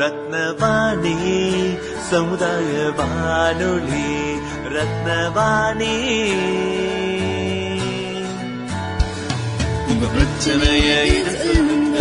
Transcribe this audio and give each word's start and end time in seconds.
ரத்னவாணி 0.00 1.14
சமுதாய 2.10 2.72
வானொலி 2.98 4.10
ரத்னவாணி. 4.74 5.94
உங்க 9.88 10.04
பிரச்சனைய 10.14 10.90
சொல்லுங்க 11.42 11.98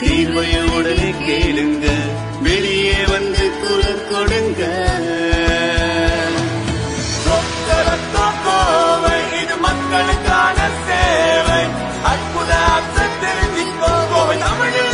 தீர்வைய 0.00 0.54
உடனே 0.76 1.10
கேளுங்க 1.26 1.86
வெளியே 2.42 3.00
வந்து 3.12 3.46
குரல் 3.60 4.06
கொடுங்க. 4.10 4.62
இது 9.40 9.56
மக்களுக்கான 9.66 10.58
சேவை. 10.86 11.62
அற்புத 12.10 12.52
அம்சம் 12.76 13.16
தெரிஞ்சுக்கோ 13.22 13.92
கோவை 14.10 14.36
தமிழில் 14.38 14.93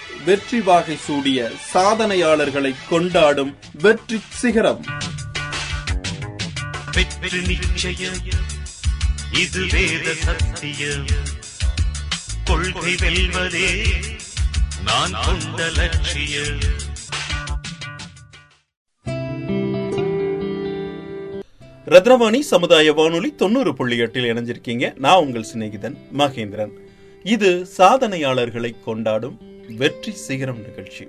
வெற்றி 0.25 0.61
வாகை 0.61 0.97
சூடிய 0.97 1.49
சாதனையாளர்களை 1.73 2.75
கொண்டாடும் 2.89 3.57
வெற்றி 3.81 4.21
சிகரம். 4.29 4.85
வெற்றி 6.91 7.41
நிச்சயம். 7.41 8.19
இது 9.31 9.65
வேத 9.71 10.13
சத்தியம். 10.13 11.05
கொள்கை 12.43 12.95
வெல்வதே 12.95 13.83
நான் 14.83 15.11
கொண்ட 15.25 15.69
லட்சியம். 15.69 16.59
ரத்னவாணி 21.85 22.39
சமுதாய 22.39 22.93
வானொலி 22.93 23.35
தொண்ணூறு 23.35 23.73
புள்ளி 23.73 23.97
எட்டில் 23.97 24.33
இணைஞ்சிருக்கீங்க. 24.33 24.97
நான் 24.97 25.17
உங்கள் 25.17 25.45
சிநேகிதன் 25.53 25.97
மகேந்திரன். 26.17 26.89
இது 27.23 27.67
சாதனையாளர்களை 27.77 28.75
கொண்டாடும் 28.85 29.41
வெற்றி 29.77 30.11
சிகரம் 30.11 30.61
நிகழ்ச்சி. 30.67 31.07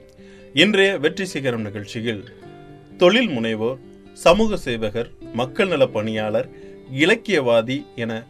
இன்றைய 0.52 0.98
வெற்றி 0.98 1.24
சிகரம் 1.24 1.62
நிகழ்ச்சியில் 1.62 2.24
தொழில் 2.98 3.28
முனைவோர் 3.28 3.78
சமூக 4.12 4.56
சேவகர் 4.56 5.10
மக்கள் 5.33 5.68
நல 5.68 5.86
பணியாளர் 5.86 6.48
இலக்கியவாதி 6.92 7.84
என 7.94 8.24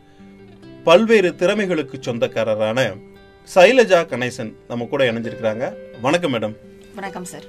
பல்வேறு 0.84 1.30
திறமைகளுக்கு 1.30 1.98
சொந்தக்காரரான 2.00 2.94
சைலஜா 3.54 4.00
கணேசன் 4.12 4.52
நம்ம 4.68 4.84
கூட 4.84 5.12
இணைஞ்சிருக்கிறாங்க. 5.12 5.74
வணக்கம் 6.00 6.34
மேடம். 6.34 6.56
வணக்கம் 6.94 7.24
சார். 7.24 7.44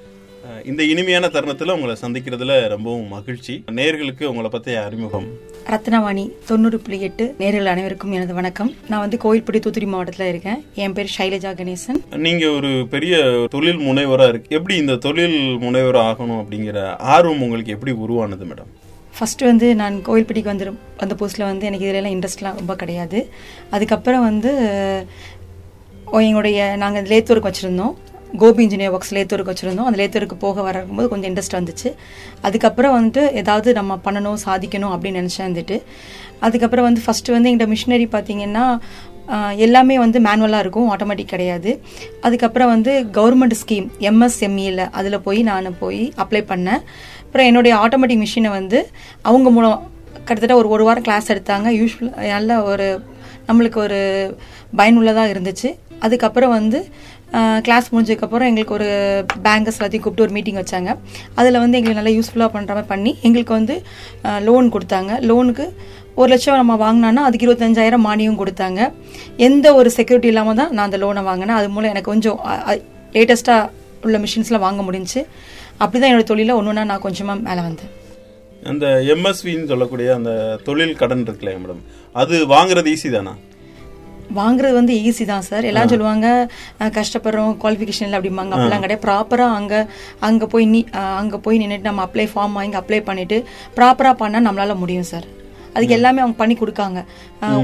இந்த 0.65 0.83
இனிமையான 0.83 1.27
தருணத்துல 1.27 1.71
உங்களை 1.71 1.95
சந்திக்கிறதுல 2.01 2.67
ரொம்பவும் 2.67 3.07
மகிழ்ச்சி. 3.07 3.63
நேர்களுக்கு 3.71 4.23
உங்களை 4.23 4.49
பத்திய 4.53 4.83
அறிமுகம். 4.83 5.27
ரத்னவாணி 5.65 6.31
தொண்ணூறு 6.45 6.79
புள்ளி 6.79 7.01
எட்டு. 7.01 7.35
நேரில் 7.37 7.65
அனைவருக்கும் 7.65 8.11
எனது 8.11 8.33
வணக்கம். 8.33 8.75
நான் 8.87 8.99
வந்து 8.99 9.17
கோயில்பட்டி 9.17 9.59
தூத்துக்குடி 9.59 9.85
மாவட்டத்தில் 9.85 10.27
இருக்கேன். 10.27 10.65
என் 10.75 10.93
பேர் 10.93 11.15
ஷைலஜா 11.17 11.53
கணேசன். 11.53 12.15
நீங்க 12.15 12.49
ஒரு 12.49 12.87
பெரிய 12.89 13.45
தொழில் 13.49 13.77
முனைவரா 13.77 14.27
இருக்கு. 14.27 14.55
எப்படி 14.55 14.75
இந்த 14.75 14.95
தொழில் 14.95 15.57
முனைவர் 15.57 15.95
ஆகணும் 15.95 16.43
அப்படிங்கிற 16.43 16.97
ஆர்வம் 16.97 17.41
உங்களுக்கு 17.41 17.71
எப்படி 17.71 17.91
உருவானது 17.91 18.45
மேடம்? 18.45 18.71
ஃபர்ஸ்ட் 19.19 19.41
வந்து 19.41 19.75
நான் 19.75 19.95
கோயில்பட்டிக்கு 20.05 20.51
வந்து 20.53 20.73
வந்த 20.97 21.15
புதுசில் 21.15 21.49
வந்து 21.49 21.65
எனக்கு 21.65 21.85
இதிலெல்லாம் 21.85 22.15
இன்ட்ரெஸ்ட்லாம் 22.15 22.57
ரொம்ப 22.57 22.75
கிடையாது. 22.75 23.29
அதுக்கப்புறம் 23.69 24.23
வந்து 24.23 24.51
எங்களுடைய 26.11 26.75
நாங்கள் 26.75 27.03
லேத்தூருக்கு 27.03 27.51
வச்சுருந்தோம். 27.51 27.93
கோபி 28.37 28.67
இன்ஜினியர் 28.67 28.93
ஒர்க்ஸ் 28.95 29.13
லேத்தூருக்கு 29.15 29.53
வச்சுருந்தோம். 29.53 29.87
அந்த 29.89 29.97
லேத்தூருக்கு 30.01 30.35
போக 30.39 30.61
வரும்போது 30.61 31.09
கொஞ்சம் 31.09 31.33
இன்ட்ரெஸ்ட் 31.33 31.57
வந்துச்சு. 31.59 31.89
அதுக்கப்புறம் 32.41 32.93
வந்துட்டு 32.97 33.23
ஏதாவது 33.41 33.73
நம்ம 33.73 33.99
பண்ணணும் 34.05 34.37
சாதிக்கணும் 34.45 34.93
அப்படின்னு 34.95 35.21
நினச்சேன் 35.21 35.47
வந்துட்டு 35.49 35.77
அதுக்கப்புறம் 36.39 36.85
வந்து 36.85 37.01
ஃபஸ்ட்டு 37.05 37.35
வந்து 37.35 37.49
எங்கள்கிட்ட 37.51 37.73
மிஷினரி 37.73 38.07
பார்த்தீங்கன்னா 38.15 38.65
எல்லாமே 39.65 39.95
வந்து 39.99 40.19
மேனுவலாக 40.19 40.63
இருக்கும் 40.63 40.89
ஆட்டோமேட்டிக் 40.93 41.33
கிடையாது. 41.33 41.71
அதுக்கப்புறம் 42.21 42.67
வந்து 42.67 42.93
கவர்மெண்ட் 43.17 43.55
ஸ்கீம் 43.61 43.87
எம்எஸ்எம்இல 44.09 44.89
அதில் 44.91 45.23
போய் 45.27 45.41
நான் 45.49 45.77
போய் 45.79 46.03
அப்ளை 46.17 46.41
பண்ணேன். 46.51 46.81
அப்புறம் 47.25 47.47
என்னுடைய 47.49 47.73
ஆட்டோமேட்டிக் 47.83 48.23
மிஷினை 48.23 48.49
வந்து 48.49 48.79
அவங்க 49.21 49.49
மூலம் 49.49 49.79
கிட்டத்தட்ட 50.13 50.55
ஒரு 50.55 50.69
ஒரு 50.69 50.83
வாரம் 50.83 51.03
கிளாஸ் 51.03 51.31
எடுத்தாங்க. 51.31 51.69
யூஸ்வல் 51.79 52.11
நல்ல 52.33 52.63
ஒரு 52.63 52.87
நம்மளுக்கு 53.47 53.79
ஒரு 53.85 54.01
பயனுள்ளதாக 54.75 55.33
இருந்துச்சு. 55.33 55.69
அதுக்கப்புறம் 55.99 56.49
வந்து 56.49 56.79
கிளாஸ் 57.65 57.87
முடிஞ்சதுக்கப்புறம் 57.93 58.47
எங்களுக்கு 58.51 58.75
ஒரு 58.77 58.87
பேங்கர்ஸ் 59.45 59.77
எல்லாத்தையும் 59.79 60.05
கூப்பிட்டு 60.05 60.25
ஒரு 60.27 60.33
மீட்டிங் 60.37 60.59
வச்சாங்க. 60.61 60.89
அதில் 61.39 61.61
வந்து 61.63 61.77
எங்களுக்கு 61.79 61.99
நல்லா 61.99 62.13
யூஸ்ஃபுல்லாக 62.17 62.51
பண்ணுற 62.55 62.73
மாதிரி 62.77 62.91
பண்ணி 62.93 63.13
எங்களுக்கு 63.27 63.53
வந்து 63.59 63.75
லோன் 64.47 64.67
கொடுத்தாங்க. 64.75 65.11
லோனுக்கு 65.29 65.65
ஒரு 66.21 66.29
லட்சம் 66.33 66.59
நம்ம 66.61 66.73
வாங்கினோன்னா 66.85 67.21
அதுக்கு 67.27 67.45
இருபத்தஞ்சாயிரம் 67.47 68.05
மானியம் 68.07 68.39
கொடுத்தாங்க. 68.41 68.81
எந்த 69.47 69.67
ஒரு 69.79 69.91
செக்யூரிட்டி 69.97 70.29
இல்லாமல் 70.33 70.59
தான் 70.61 70.71
நான் 70.75 70.87
அந்த 70.89 70.99
லோனை 71.03 71.23
வாங்கினேன். 71.29 71.57
அது 71.61 71.69
மூலம் 71.75 71.93
எனக்கு 71.93 72.11
கொஞ்சம் 72.13 72.37
லேட்டஸ்ட்டாக 73.17 73.71
உள்ள 74.07 74.17
மிஷின்ஸ்லாம் 74.25 74.65
வாங்க 74.67 74.81
முடிஞ்சுச்சு 74.89 75.21
அப்படி 75.81 75.97
தான் 75.99 76.09
என்னோட 76.11 76.25
தொழிலில் 76.31 76.57
ஒன்று 76.59 76.71
ஒன்றா 76.71 76.83
நான் 76.91 77.05
கொஞ்சமாக 77.07 77.43
மேலே 77.47 77.61
வந்தேன். 77.67 77.91
அந்த 78.71 78.85
எம்எஸ்வின்னு 79.13 79.69
சொல்லக்கூடிய 79.71 80.09
அந்த 80.19 80.31
தொழில் 80.67 80.99
கடன் 81.01 81.23
இருக்குல்ல 81.27 81.53
மேடம் 81.63 81.81
அது 82.21 82.35
வாங்குறது 82.53 82.91
ஈஸி 82.95 83.09
தானா? 83.15 83.33
வாங்குறது 84.39 84.73
வந்து 84.79 84.93
ஈஸி 85.09 85.25
தான் 85.31 85.45
சார் 85.49 85.67
எல்லாம் 85.69 85.91
சொல்லுவாங்க 85.93 86.27
கஷ்டப்படுறோம் 86.97 87.53
குவாலிஃபிகேஷன் 87.61 88.07
இல்லை 88.07 88.19
அப்படிம்பாங்க. 88.19 88.53
அப்படிலாம் 88.55 88.83
கிடையாது. 88.85 89.03
ப்ராப்பராக 89.07 89.59
அங்கே 89.59 89.79
அங்கே 90.27 90.47
போய் 90.53 90.65
நீ 90.73 90.81
அங்கே 91.21 91.39
போய் 91.45 91.61
நின்றுட்டு 91.63 91.89
நம்ம 91.89 92.03
அப்ளை 92.07 92.27
ஃபார்ம் 92.33 92.57
வாங்கி 92.59 92.79
அப்ளை 92.81 92.99
பண்ணிட்டு 93.09 93.39
ப்ராப்பராக 93.77 94.15
பண்ணால் 94.23 94.45
நம்மளால 94.47 94.75
முடியும் 94.83 95.09
சார் 95.13 95.27
அதுக்கு 95.75 95.95
எல்லாமே 95.97 96.21
அவங்க 96.23 96.37
பண்ணி 96.41 96.55
கொடுக்காங்க. 96.61 96.99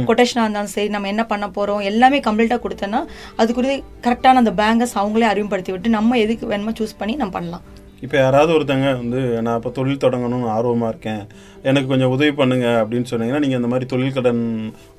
கொட்டேஷனாக 0.08 0.46
இருந்தாலும் 0.46 0.74
சரி 0.76 0.90
நம்ம 0.94 1.10
என்ன 1.14 1.24
பண்ண 1.32 1.46
போகிறோம் 1.58 1.82
எல்லாமே 1.90 2.20
கம்ப்ளீட்டாக 2.28 2.62
கொடுத்தோன்னா 2.64 3.02
அதுக்குரிய 3.42 3.76
கரெக்டான 4.06 4.42
அந்த 4.44 4.54
பேங்கர்ஸ் 4.62 4.96
அவங்களே 5.02 5.28
அறிமுகப்படுத்தி 5.32 5.74
விட்டு 5.76 5.98
நம்ம 5.98 6.18
எதுக்கு 6.26 6.50
வேணுமோ 6.54 6.74
சூஸ் 6.80 7.00
பண்ணி 7.02 7.16
நம்ம 7.22 7.34
பண்ணலாம். 7.38 7.66
இப்போ 8.02 8.18
யாராவது 8.18 8.52
ஒருத்தங்க 8.58 8.88
வந்து 8.98 9.42
நான் 9.46 9.56
இப்போ 9.56 9.70
தொழில் 9.70 10.02
தொடங்கணும்னு 10.04 10.50
ஆர்வமா 10.56 10.88
இருக்கேன். 10.88 11.22
எனக்கு 11.64 11.88
கொஞ்சம் 11.88 12.12
உதவி 12.16 12.32
பண்ணுங்க 12.32 12.68
அப்படின்னு 12.82 13.10
சொன்னீங்கன்னா 13.12 13.40
நீங்க 13.40 13.56
அந்த 13.56 13.68
மாதிரி 13.68 13.86
தொழில் 13.86 14.14
கடன் 14.14 14.44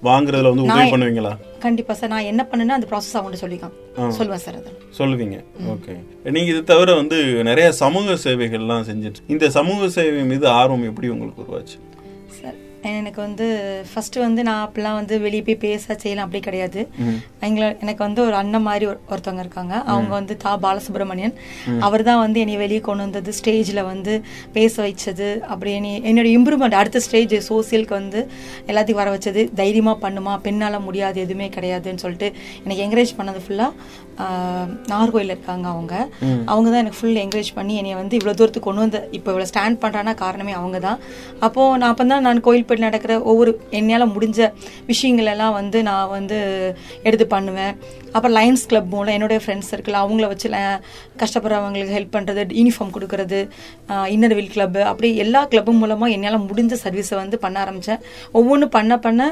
வாங்குறதுல 0.09 0.51
வந்து 0.53 0.67
உதவி 0.69 0.91
பண்ணுவீங்களா? 0.95 1.33
கண்டிப்பாக 1.65 1.99
சார். 2.01 2.13
நான் 2.15 2.29
என்ன 2.33 2.43
பண்ணேன்னா 2.51 2.77
அந்த 2.79 2.89
ப்ராசஸ் 2.91 3.17
அவங்கள்ட்ட 3.19 3.43
சொல்லிக்கலாம். 3.45 3.77
சொல்லுவேன் 4.19 4.43
சார் 4.45 4.59
அதை. 4.61 4.73
சொல்லுவீங்க. 4.99 5.39
ஓகே. 5.75 5.95
நீங்க 6.37 6.49
இது 6.55 6.65
தவிர 6.65 6.95
வந்து 6.95 7.45
நிறைய 7.51 7.73
சமூக 7.73 8.17
சேவைகள்லாம் 8.25 8.89
செஞ்சுட்டு 8.91 9.25
இந்த 9.27 9.51
சமூக 9.51 9.89
சேவை 9.89 10.23
மீது 10.33 10.49
ஆர்வம் 10.49 10.89
எப்படி 10.91 11.09
உங்களுக்கு 11.09 11.45
உருவாச்சு? 11.47 11.79
எனக்கு 12.83 13.21
வந்து 13.21 13.81
ஃபர்ஸ்ட் 13.95 14.17
வந்து 14.17 14.43
நான் 14.43 14.69
அப்பெல்லாம் 14.69 14.95
வந்து 14.95 15.21
வெளியே 15.21 15.43
போய் 15.43 15.55
பேச 15.55 15.95
செய்யலாம் 15.95 16.27
அப்படி 16.27 16.43
கிடையாது. 16.45 16.89
எங்களை 17.41 17.77
எனக்கு 17.81 18.05
வந்து 18.05 18.25
ஒரு 18.25 18.35
அண்ணன் 18.35 18.63
மாதிரி 18.63 18.87
ஒரு- 18.87 18.99
ஒருத்தவங்க 19.11 19.39
இருக்காங்க. 19.39 19.75
அவங்க 19.75 20.09
வந்து 20.09 20.37
தா 20.37 20.59
பாலசுப்ரமணியன். 20.59 21.35
அவர் 21.81 22.03
தான் 22.03 22.19
வந்து 22.19 22.41
என்னை 22.41 22.57
வெளியே 22.57 22.79
கொண்டு 22.79 23.03
வந்தது 23.03 23.33
ஸ்டேஜில் 23.45 23.85
வந்து 23.85 24.23
பேச 24.53 24.89
வச்சது. 24.89 25.39
அப்படி 25.39 25.73
என்னை 25.73 26.01
என்னோட 26.03 26.41
இம்ப்ரூவ்மெண்ட் 26.41 26.75
அடுத்த 26.75 27.01
ஸ்டேஜ் 27.01 27.53
சோசியலுக்கு 27.53 27.89
வந்து 27.89 28.31
எல்லாத்தையும் 28.67 28.93
வர 28.93 29.17
வச்சது. 29.17 29.55
தைரியமாக 29.55 30.11
பண்ணுமா 30.11 30.39
பெண்ணால் 30.41 30.81
முடியாது 30.81 31.21
எதுவுமே 31.21 31.49
கிடையாதுன்னு 31.49 31.95
சொல்லிட்டு 31.95 32.33
எனக்கு 32.67 32.85
என்கரேஜ் 32.85 33.21
பண்ணது 33.21 33.41
ஃபுல்லாக 33.49 33.73
நாகர்கோயில் 34.91 35.33
இருக்காங்க 35.35 35.67
அவங்க. 35.75 35.95
அவங்க 36.53 36.69
தான் 36.71 36.83
எனக்கு 36.83 36.99
ஃபுல் 37.01 37.21
என்கரேஜ் 37.25 37.51
பண்ணி 37.59 37.75
என்னை 37.81 37.95
வந்து 38.01 38.17
இவ்வளோ 38.19 38.35
தூரத்துக்கு 38.41 38.69
கொண்டு 38.69 38.85
வந்து 38.85 39.01
இப்போ 39.19 39.29
இவ்வளோ 39.33 39.47
ஸ்டாண்ட் 39.53 39.81
பண்ணுறான்னா 39.85 40.15
காரணமே 40.25 40.55
அவங்க 40.61 40.81
தான் 40.87 40.99
அப்போது 41.47 41.79
நான் 41.81 41.91
அப்போ 41.93 42.07
தான் 42.13 42.27
நான் 42.29 42.45
கோயில்பேட்டில் 42.49 42.89
நடக்கிற 42.89 43.15
ஒவ்வொரு 43.31 43.53
என்னால் 43.79 44.13
முடிஞ்ச 44.15 44.41
விஷயங்கள் 44.91 45.31
எல்லாம் 45.35 45.57
வந்து 45.61 45.79
நான் 45.91 46.13
வந்து 46.17 46.39
எடுத்து 47.09 47.27
பண்ணுவேன். 47.35 47.75
அப்புறம் 48.15 48.35
லயன்ஸ் 48.37 48.65
கிளப் 48.71 48.93
மூலம் 48.95 49.15
என்னுடைய 49.17 49.41
ஃப்ரெண்ட்ஸ் 49.43 49.71
சர்க்கிள் 49.73 50.01
அவங்கள 50.03 50.27
வச்சு 50.33 50.49
கஷ்டப்படுறவங்களுக்கு 51.23 51.97
ஹெல்ப் 51.97 52.15
பண்ணுறது 52.17 52.43
யூனிஃபார்ம் 52.61 52.95
கொடுக்கறது 52.97 53.41
இன்னர் 54.15 54.37
வில் 54.39 54.55
கிளப் 54.55 54.79
அப்படி 54.91 55.09
எல்லா 55.25 55.41
கிளப்பும் 55.53 55.81
மூலமாக 55.83 56.15
என்னால் 56.17 56.47
முடிஞ்ச 56.49 56.77
சர்வீஸை 56.85 57.17
வந்து 57.23 57.39
பண்ண 57.39 57.59
ஆரம்பித்தேன் 57.61 58.03
ஒவ்வொன்றும் 58.33 58.75
பண்ண 58.77 58.97
பண்ண 59.07 59.23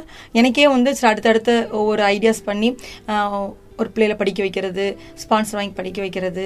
எனக்கே 0.41 0.67
வந்து 0.75 0.93
அடுத்தடுத்து 1.11 1.55
ஒவ்வொரு 1.81 2.03
ஐடியாஸ் 2.15 2.43
பண்ணி 2.45 2.71
ஒரு 3.81 3.89
பிள்ளைகளை 3.95 4.17
படிக்க 4.21 4.41
வைக்கிறது 4.47 4.87
ஸ்பான்சர் 5.23 5.59
வாங்கி 5.59 5.75
படிக்க 5.79 5.99
வைக்கிறது. 6.05 6.45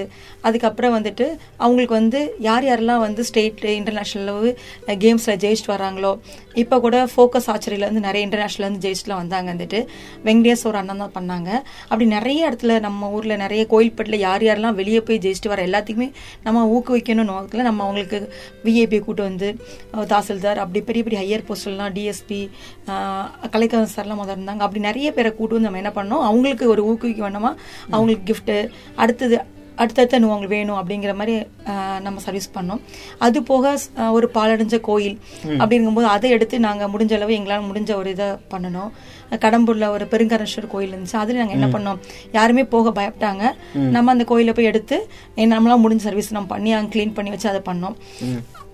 அதுக்கப்புறம் 0.48 0.94
வந்துட்டு 0.98 1.26
அவங்களுக்கு 1.64 1.94
வந்து 2.00 2.20
யார் 2.48 2.66
யாரெல்லாம் 2.70 3.02
வந்து 3.06 3.24
ஸ்டேட் 3.30 3.60
இன்டர்நேஷ்னல் 3.78 4.48
கேம்ஸில் 5.04 5.40
ஜெயிச்சுட்டு 5.44 5.74
வராங்களோ 5.74 6.12
இப்போ 6.62 6.76
கூட 6.84 6.96
ஃபோக்கஸ் 7.12 7.48
ஆச்சரியிலேருந்து 7.52 8.02
நிறைய 8.06 8.22
இன்டர்நேஷ்னல்லேருந்து 8.26 8.82
ஜெயிச்சுட்டுலாம் 8.84 9.20
வந்தாங்க 9.22 9.48
வந்துட்டு. 9.52 9.78
வெங்கடேஷ் 10.26 10.64
ஒரு 10.70 10.78
அண்ணன் 10.80 11.02
தான் 11.02 11.14
பண்ணாங்க. 11.18 11.50
அப்படி 11.90 12.06
நிறைய 12.16 12.40
இடத்துல 12.48 12.72
நம்ம 12.86 13.10
ஊரில் 13.16 13.40
நிறைய 13.44 13.62
கோயில்பட்டில் 13.72 14.18
யார் 14.26 14.42
யாரெல்லாம் 14.48 14.76
வெளியே 14.80 15.00
போய் 15.06 15.22
ஜெயிச்சுட்டு 15.26 15.52
வர 15.52 15.62
எல்லாத்துக்குமே 15.68 16.08
நம்ம 16.46 16.64
ஊக்குவிக்கணும் 16.74 17.28
நோக்கத்தில் 17.30 17.68
நம்ம 17.68 17.82
அவங்களுக்கு 17.86 18.18
விஐபி 18.66 19.00
கூட்டு 19.06 19.22
வந்து 19.28 19.48
தாசில்தார் 20.12 20.60
அப்படி 20.64 20.82
பெரிய 20.90 21.04
பெரிய 21.06 21.20
ஹையர் 21.22 21.46
போஸ்டெல்லாம் 21.48 21.92
டிஎஸ்பி 21.96 22.40
கலைக்கவன் 23.54 23.92
சார்லாம் 23.96 24.20
முதல் 24.22 24.36
இருந்தாங்க. 24.38 24.62
அப்படி 24.66 24.82
நிறைய 24.88 25.08
பேரை 25.16 25.32
கூட்டு 25.38 25.56
வந்து 25.56 25.68
நம்ம 25.68 25.80
என்ன 25.82 25.92
பண்ணோம்? 25.98 26.24
அவங்களுக்கு 26.28 26.66
ஒரு 26.74 26.84
ஊக்குவிக்க 27.22 27.38
வேணுமா 27.38 27.52
அவங்களுக்கு 27.94 28.26
gift 28.30 28.52
அடுத்தது 29.02 29.38
அடுத்தடுத்து 29.82 30.16
இன்னும் 30.18 30.32
அவங்களுக்கு 30.32 30.56
வேணும் 30.58 30.78
அப்படிங்கிற 30.80 31.12
மாதிரி 31.18 31.34
நம்ம 32.04 32.20
சர்வீஸ் 32.24 32.48
பண்ணோம். 32.56 32.80
அது 33.26 33.38
போக 33.50 33.72
ஒரு 34.16 34.26
பாலடைஞ்ச 34.34 34.76
கோயில் 34.88 35.16
அப்படிங்கும்போது 35.62 36.08
அதை 36.14 36.28
எடுத்து 36.36 36.56
நாங்கள் 36.66 36.90
முடிஞ்ச 36.94 37.12
அளவு 37.18 37.32
எங்களால் 37.38 37.66
முடிஞ்ச 37.70 37.90
ஒரு 38.00 38.10
இதை 38.14 38.28
பண்ணணும். 38.52 38.90
கடம்பூர்ல 39.44 39.88
ஒரு 39.96 40.04
பெருங்கரேஸ்வரர் 40.12 40.72
கோயில் 40.74 40.94
இருந்துச்சு. 40.94 41.18
அதில் 41.22 41.40
நாங்கள் 41.40 41.58
என்ன 41.58 41.68
பண்ணோம்? 41.76 42.00
யாருமே 42.38 42.64
போக 42.74 42.92
பயப்பட்டாங்க. 43.00 43.44
நம்ம 43.96 44.10
அந்த 44.14 44.26
கோயிலை 44.32 44.54
போய் 44.58 44.70
எடுத்து 44.72 44.98
நம்மளால 45.54 45.82
முடிஞ்ச 45.84 46.04
சர்வீஸ் 46.08 46.34
நம்ம 46.36 46.50
பண்ணி 46.54 46.72
அங்கே 46.78 46.92
க்ளீன் 46.94 47.16
பண்ணி 47.18 47.32
வச்சு 47.36 47.50
அதை 47.52 47.62
பண்ணோம். 47.70 47.96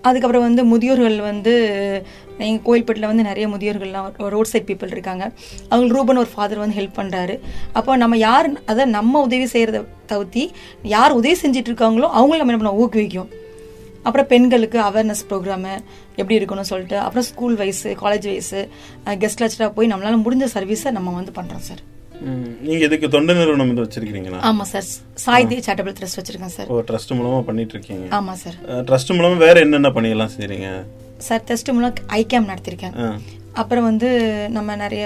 அதுக்கப்புறம் 0.01 0.45
வந்து 0.47 0.63
முதியோர்கள் 0.71 1.17
வந்து 1.21 1.53
எங்கள் 2.47 2.63
கோயில்பட்டில் 2.67 3.07
வந்து 3.09 3.23
நிறைய 3.23 3.45
முதியோர்கள்லாம் 3.47 4.29
ரோட் 4.35 4.49
சைட் 4.51 4.67
பீப்புள் 4.69 4.93
இருக்காங்க. 4.95 5.23
அவங்க 5.69 5.93
ரூபன் 5.97 6.21
ஒரு 6.21 6.29
ஃபாதர் 6.33 6.61
வந்து 6.63 6.77
ஹெல்ப் 6.79 6.99
பண்ணுறாரு 6.99 7.35
அப்போ 7.73 7.97
நம்ம 8.03 8.17
யார் 8.17 8.49
அதை 8.65 8.85
நம்ம 8.97 9.21
உதவி 9.27 9.47
செய்கிறத 9.55 9.81
தவிர்த்தி 10.11 10.45
யார் 10.95 11.17
உதவி 11.19 11.35
செஞ்சுட்டு 11.43 11.71
இருக்காங்களோ 11.71 12.09
அவங்களும் 12.19 12.41
நம்ம 12.43 12.53
என்ன 12.53 12.63
பண்ண 12.63 12.85
ஊக்குவிக்கும். 12.85 13.29
அப்புறம் 14.03 14.27
பெண்களுக்கு 14.27 14.79
அவேர்னஸ் 14.79 15.27
ப்ரோக்ராமு 15.29 15.73
எப்படி 16.15 16.37
இருக்கணும்னு 16.39 16.71
சொல்லிட்டு 16.73 16.97
அப்புறம் 16.97 17.25
school 17.29 17.57
wise 17.57 17.89
college 18.03 18.27
wise 18.31 18.61
guest 19.23 19.43
லெக்சராக 19.43 19.71
போய் 19.77 19.91
நம்மளால் 19.93 20.25
முடிஞ்ச 20.25 20.47
சர்வீஸை 20.57 20.91
நம்ம 20.91 21.15
வந்து 21.21 21.33
பண்ணுறோம் 21.41 21.65
சார் 21.69 21.83
நீங்க 22.61 22.81
இதுக்கு 22.85 23.07
தொண்டு 23.09 23.33
நிறுவனம் 23.35 23.71
இது 23.71 23.83
வச்சிருக்கீங்களா 23.83 24.39
ஆமாம் 24.47 24.69
சார். 24.71 24.87
சாய்தி 25.23 25.57
சேட்டபிள் 25.67 25.95
ட்ரஸ்ட் 25.99 26.19
வச்சுருக்கேன் 26.19 26.55
சார். 26.55 26.69
ஓ 26.69 26.79
ட்ரஸ்ட் 26.89 27.15
மூலமா 27.17 27.41
பண்ணிட்டு 27.41 27.73
இருக்கீங்க 27.73 28.07
ஆமாம் 28.17 28.35
சார் 28.35 28.57
ட்ரஸ்ட் 28.87 29.15
மூலமா 29.17 29.37
வேற 29.37 29.59
என்னென்ன 29.59 29.91
பணியெல்லாம் 29.91 30.33
செய்றீங்க? 30.37 30.69
சார் 31.19 31.43
டெஸ்ட் 31.43 31.71
மூலம் 31.71 31.95
ஐ 32.11 32.21
கேம் 32.25 32.49
நடத்திருக்கேன். 32.49 32.95
அப்புறம் 33.53 33.83
வந்து 33.83 34.09
நம்ம 34.49 34.75
நிறைய 34.75 35.05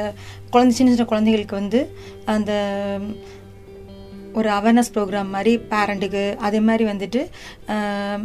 குழந்தை 0.50 0.74
சின்ன 0.75 0.92
சின்ன 0.92 1.06
குழந்தைகளுக்கு 1.06 1.56
வந்து 1.56 1.80
அந்த 2.25 2.51
ஒரு 4.33 4.50
அவேர்னஸ் 4.50 4.94
ப்ரோக்ராம் 4.94 5.30
மாதிரி 5.30 5.51
பேரண்ட்டுக்கு 5.71 6.24
அதே 6.39 6.60
மாதிரி 6.60 6.83
வந்துட்டு 6.89 7.21
ஆம், 7.68 8.24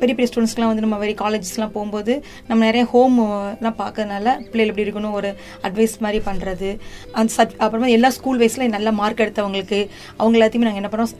பெரிய 0.00 0.14
பெரிய 0.14 0.28
ஸ்டூடெண்ட்ஸ்க்குலாம் 0.30 0.70
வந்து 0.72 0.84
நம்ம 0.86 0.98
வெரி 1.04 1.14
காலேஜஸ்லாம் 1.22 1.72
போகும்போது 1.72 2.12
நம்ம 2.48 2.60
நிறைய 2.64 2.84
ஹோம் 2.84 3.16
எல்லாம் 3.56 3.78
பார்க்கறதுனால 3.78 4.34
பிள்ளைகள் 4.50 4.72
எப்படி 4.72 4.86
இருக்கணும் 4.86 5.12
ஒரு 5.12 5.30
அட்வைஸ் 5.62 5.96
மாதிரி 6.00 6.20
பண்ணுறது 6.24 6.70
அந்த 7.12 7.32
சப் 7.32 7.54
அப்புறமா 7.58 7.90
எல்லா 7.96 8.10
ஸ்கூல் 8.10 8.38
வைஸில் 8.38 8.68
நல்ல 8.68 8.92
மார்க் 8.92 9.20
எடுத்தவங்களுக்கு 9.20 9.80
அவங்க 10.16 10.38
எல்லாத்தையுமே 10.38 10.68
நாங்கள் 10.68 10.82
என்ன 10.82 10.90
பண்ணுறோம் 10.92 11.14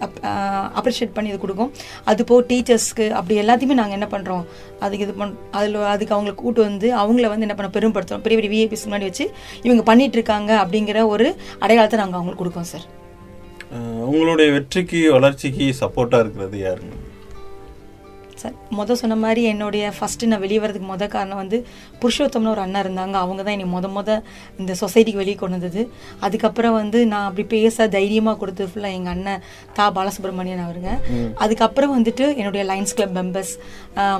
அப்ரிஷியேட் 0.79 1.15
பண்ணி 1.15 1.31
இது 1.31 1.39
கொடுக்கும். 1.39 1.73
அது 2.05 2.25
போக 2.25 2.41
டீச்சர்ஸ்க்கு 2.49 3.07
அப்படி 3.11 3.41
எல்லாத்தையுமே 3.43 3.75
நாங்கள் 3.75 3.99
என்ன 4.01 4.09
பண்ணுறோம் 4.15 4.45
அதுக்கு 4.81 5.05
இது 5.05 5.15
பண் 5.15 5.35
அதில் 5.51 5.77
அதுக்கு 5.85 6.15
அவங்களை 6.15 6.35
கூட்டு 6.35 6.61
வந்து 6.63 6.89
அவங்கள 6.95 7.29
வந்து 7.29 7.47
என்ன 7.49 7.55
பண்ண 7.55 7.71
பெருமைப்படுத்துறோம் 7.71 8.21
பெரிய 8.21 8.39
பெரிய 8.41 8.53
விஐபிஸ் 8.55 8.87
முன்னாடி 8.87 9.09
வச்சு 9.11 9.27
இவங்க 9.63 9.83
பண்ணிட்டு 9.83 10.19
இருக்காங்க 10.21 10.53
அப்படிங்கிற 10.65 11.07
ஒரு 11.07 11.29
அடையாளத்தை 11.61 11.99
நாங்கள் 11.99 12.19
அவங்களுக்கு 12.21 12.43
கொடுக்கோம் 12.45 12.71
சார் 12.73 12.87
உங்களுடைய 14.05 14.51
வெற்றிக்கு 14.53 15.01
வளர்ச்சிக்கு 15.13 15.67
சப்போர்ட்டாக 15.81 16.23
இருக்கிறது 16.23 16.59
யாருங்க? 16.59 16.95
சார் 18.41 18.55
முத 18.79 18.97
சொன்ன 19.01 19.19
மாதிரி 19.25 19.43
என்னுடைய 19.53 19.85
ஃபர்ஸ்ட் 19.97 20.25
நான் 20.33 20.43
வெளியே 20.45 20.61
வரதுக்கு 20.65 20.89
முத 20.93 21.09
காரணம் 21.15 21.41
வந்து 21.43 21.59
புருஷோத்தம்னு 22.03 22.53
ஒரு 22.55 22.63
அண்ணா 22.67 22.81
இருந்தாங்க. 22.85 23.17
அவங்க 23.25 23.41
தான் 23.47 23.55
என்னை 23.57 23.69
முத 23.77 23.89
முத 23.97 24.11
இந்த 24.61 24.73
சொசைட்டிக்கு 24.83 25.21
வெளியே 25.23 25.37
கொண்டு 25.41 25.57
வந்தது. 25.59 25.83
அதுக்கப்புறம் 26.27 26.77
வந்து 26.81 26.99
நான் 27.13 27.27
அப்படி 27.29 27.45
பேச 27.55 27.89
தைரியமாக 27.97 28.37
கொடுத்து 28.43 28.69
ஃபுல்லாக 28.73 28.99
எங்கள் 28.99 29.15
அண்ணன் 29.15 29.43
தா 29.79 29.87
பாலசுப்ரமணியன் 29.99 30.63
அவருங்க. 30.67 30.93
அதுக்கப்புறம் 31.47 31.95
வந்துட்டு 31.97 32.27
என்னுடைய 32.41 32.65
lions 32.73 32.97
club 32.99 33.15
members 33.21 33.53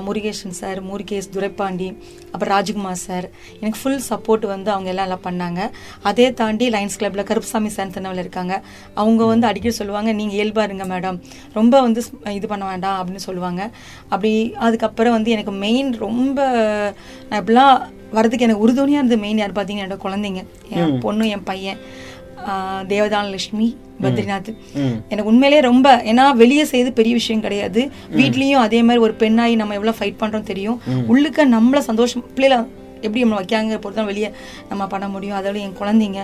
Murugesan 0.07 0.57
sir 0.61 0.79
Murugesh 0.89 1.31
Duraipandi 1.35 1.89
அப்புறம் 2.33 2.53
ராஜ்குமார் 2.55 3.01
சார் 3.07 3.27
எனக்கு 3.61 3.79
ஃபுல் 3.81 4.01
சப்போர்ட் 4.09 4.45
வந்து 4.53 4.69
அவங்க 4.75 4.89
எல்லாம் 4.93 5.07
எல்லாம் 5.09 5.25
பண்ணாங்க. 5.27 5.61
அதே 6.09 6.27
தாண்டி 6.41 6.67
லைன்ஸ் 6.75 6.97
கிளப்ல 7.01 7.23
கருப்புசாமி 7.29 7.69
சாந்தனவில் 7.77 8.21
இருக்காங்க. 8.23 8.53
அவங்க 9.01 9.21
வந்து 9.33 9.47
அடிக்கடி 9.49 9.75
சொல்லுவாங்க 9.81 10.09
நீங்க 10.19 10.33
இயல்பா 10.39 10.63
இருங்க 10.67 10.85
மேடம் 10.93 11.17
ரொம்ப 11.57 11.73
வந்து 11.87 12.01
இது 12.37 12.47
பண்ண 12.53 12.63
வேண்டாம் 12.71 12.97
அப்படின்னு 12.99 13.23
சொல்லுவாங்க. 13.27 13.61
அப்படி 14.13 14.31
அதுக்கப்புறம் 14.65 15.15
வந்து 15.17 15.33
எனக்கு 15.35 15.53
மெயின் 15.65 15.89
ரொம்ப 16.05 16.39
நான் 17.29 17.41
இப்படிலாம் 17.41 17.75
வரதுக்கு 18.17 18.45
எனக்கு 18.47 18.63
உறுதுணையா 18.65 18.99
இருந்தது 18.99 19.23
மெயின் 19.25 19.41
யார் 19.41 19.57
பார்த்தீங்கன்னா 19.57 19.85
என்னோட 19.87 19.99
குழந்தைங்க. 20.05 20.41
என் 20.77 20.97
பொண்ணு 21.05 21.27
என் 21.35 21.47
பையன் 21.49 21.79
தேவதான 22.91 23.29
லட்சுமி 23.33 23.67
பத்ரிநாத். 24.03 24.49
எனக்கு 25.11 25.29
உண்மையிலேயே 25.31 25.63
ரொம்ப 25.69 25.87
ஏன்னா 26.11 26.23
வெளியே 26.41 26.63
செய்து 26.71 26.89
பெரிய 26.99 27.13
விஷயம் 27.19 27.43
கிடையாது. 27.45 27.81
வீட்லயும் 28.19 28.63
அதே 28.67 28.79
மாதிரி 28.87 29.03
ஒரு 29.07 29.13
பெண்ணாயி 29.23 29.55
நம்ம 29.61 29.75
எவ்வளவு 29.79 29.99
ஃபைட் 29.99 30.21
பண்றோம் 30.21 30.49
தெரியும். 30.51 30.79
உள்ளுக்க 31.11 31.45
நம்மள 31.55 31.81
சந்தோஷம் 31.89 32.25
பிள்ளைல 32.35 32.57
எப்படி 33.05 33.21
நம்ம 33.25 33.37
வைக்காங்க 33.41 33.77
பொறுத்த 33.83 34.09
வெளியே 34.09 34.31
நம்ம 34.71 34.87
பண்ண 34.93 35.07
முடியும். 35.13 35.37
அதோட 35.39 35.57
என் 35.65 35.79
குழந்தைங்க 35.81 36.21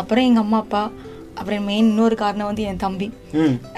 அப்புறம் 0.00 0.26
எங்க 0.28 0.40
அம்மா 0.44 0.58
அப்பா 0.64 0.82
அப்புறம் 1.38 1.66
மெயின் 1.70 1.88
இன்னொரு 1.92 2.16
காரணம் 2.22 2.48
வந்து 2.50 2.64
என் 2.70 2.80
தம்பி. 2.84 3.08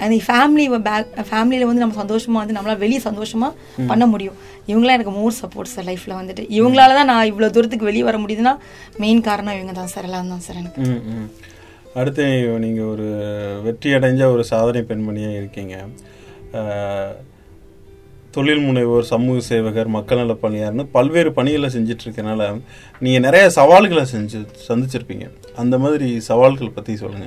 அந்த 0.03 0.17
ஃபேமிலி 0.27 0.65
பேக் 0.87 1.11
ஃபேமிலியில 1.31 1.67
வந்து 1.69 1.83
நம்ம 1.83 1.97
சந்தோஷமா 2.03 2.39
வந்து 2.43 2.55
நம்மளால 2.57 2.81
வெளியே 2.85 3.01
சந்தோஷமா 3.07 3.49
பண்ண 3.91 4.05
முடியும். 4.13 4.37
இவங்களாம் 4.71 4.97
எனக்கு 4.97 5.13
மோர் 5.19 5.37
சப்போர்ட் 5.41 5.73
சார் 5.75 5.87
லைஃப்ல 5.89 6.15
வந்துட்டு. 6.21 6.45
இவங்களால 6.57 6.97
தான் 6.99 7.09
நான் 7.11 7.29
இவ்வளவு 7.31 7.55
தூரத்துக்கு 7.57 7.89
வெளியே 7.89 8.07
வர 8.09 8.17
முடியுதுன்னா 8.23 8.53
மெயின் 9.03 9.21
காரணம் 9.29 9.57
இவங்க 9.59 9.75
தான் 9.79 9.93
சார் 9.93 10.07
எல்லாம் 10.09 10.33
தான் 10.33 10.45
சார் 10.47 10.59
எனக்கு. 10.63 10.83
அடுத்து 11.99 12.25
நீங்க 12.65 12.81
ஒரு 12.93 13.07
வெற்றி 13.67 13.91
அடைஞ்ச 13.97 14.23
ஒரு 14.33 14.43
சாதனை 14.51 14.81
பெண்மணியா 14.89 15.31
இருக்கீங்க. 15.39 15.77
தொழில் 18.37 18.69
முனைவோர் 18.69 19.01
சமூக 19.01 19.39
சேவகர் 19.39 19.87
மக்கள் 19.87 20.17
நல 20.17 20.33
பணியார்னு 20.33 20.87
பல்வேறு 20.91 21.33
பணிகளை 21.33 21.69
செஞ்சுட்டு 21.69 21.99
இருக்கனால 22.05 22.61
நீங்க 22.99 23.19
நிறைய 23.19 23.49
சவால்களை 23.49 24.05
செஞ்சு 24.15 24.45
சந்திச்சிருப்பீங்க. 24.67 25.29
அந்த 25.55 25.77
மாதிரி 25.77 26.19
சவால்கள் 26.19 26.69
பத்தி 26.69 26.95
சொல்லுங்க. 26.95 27.25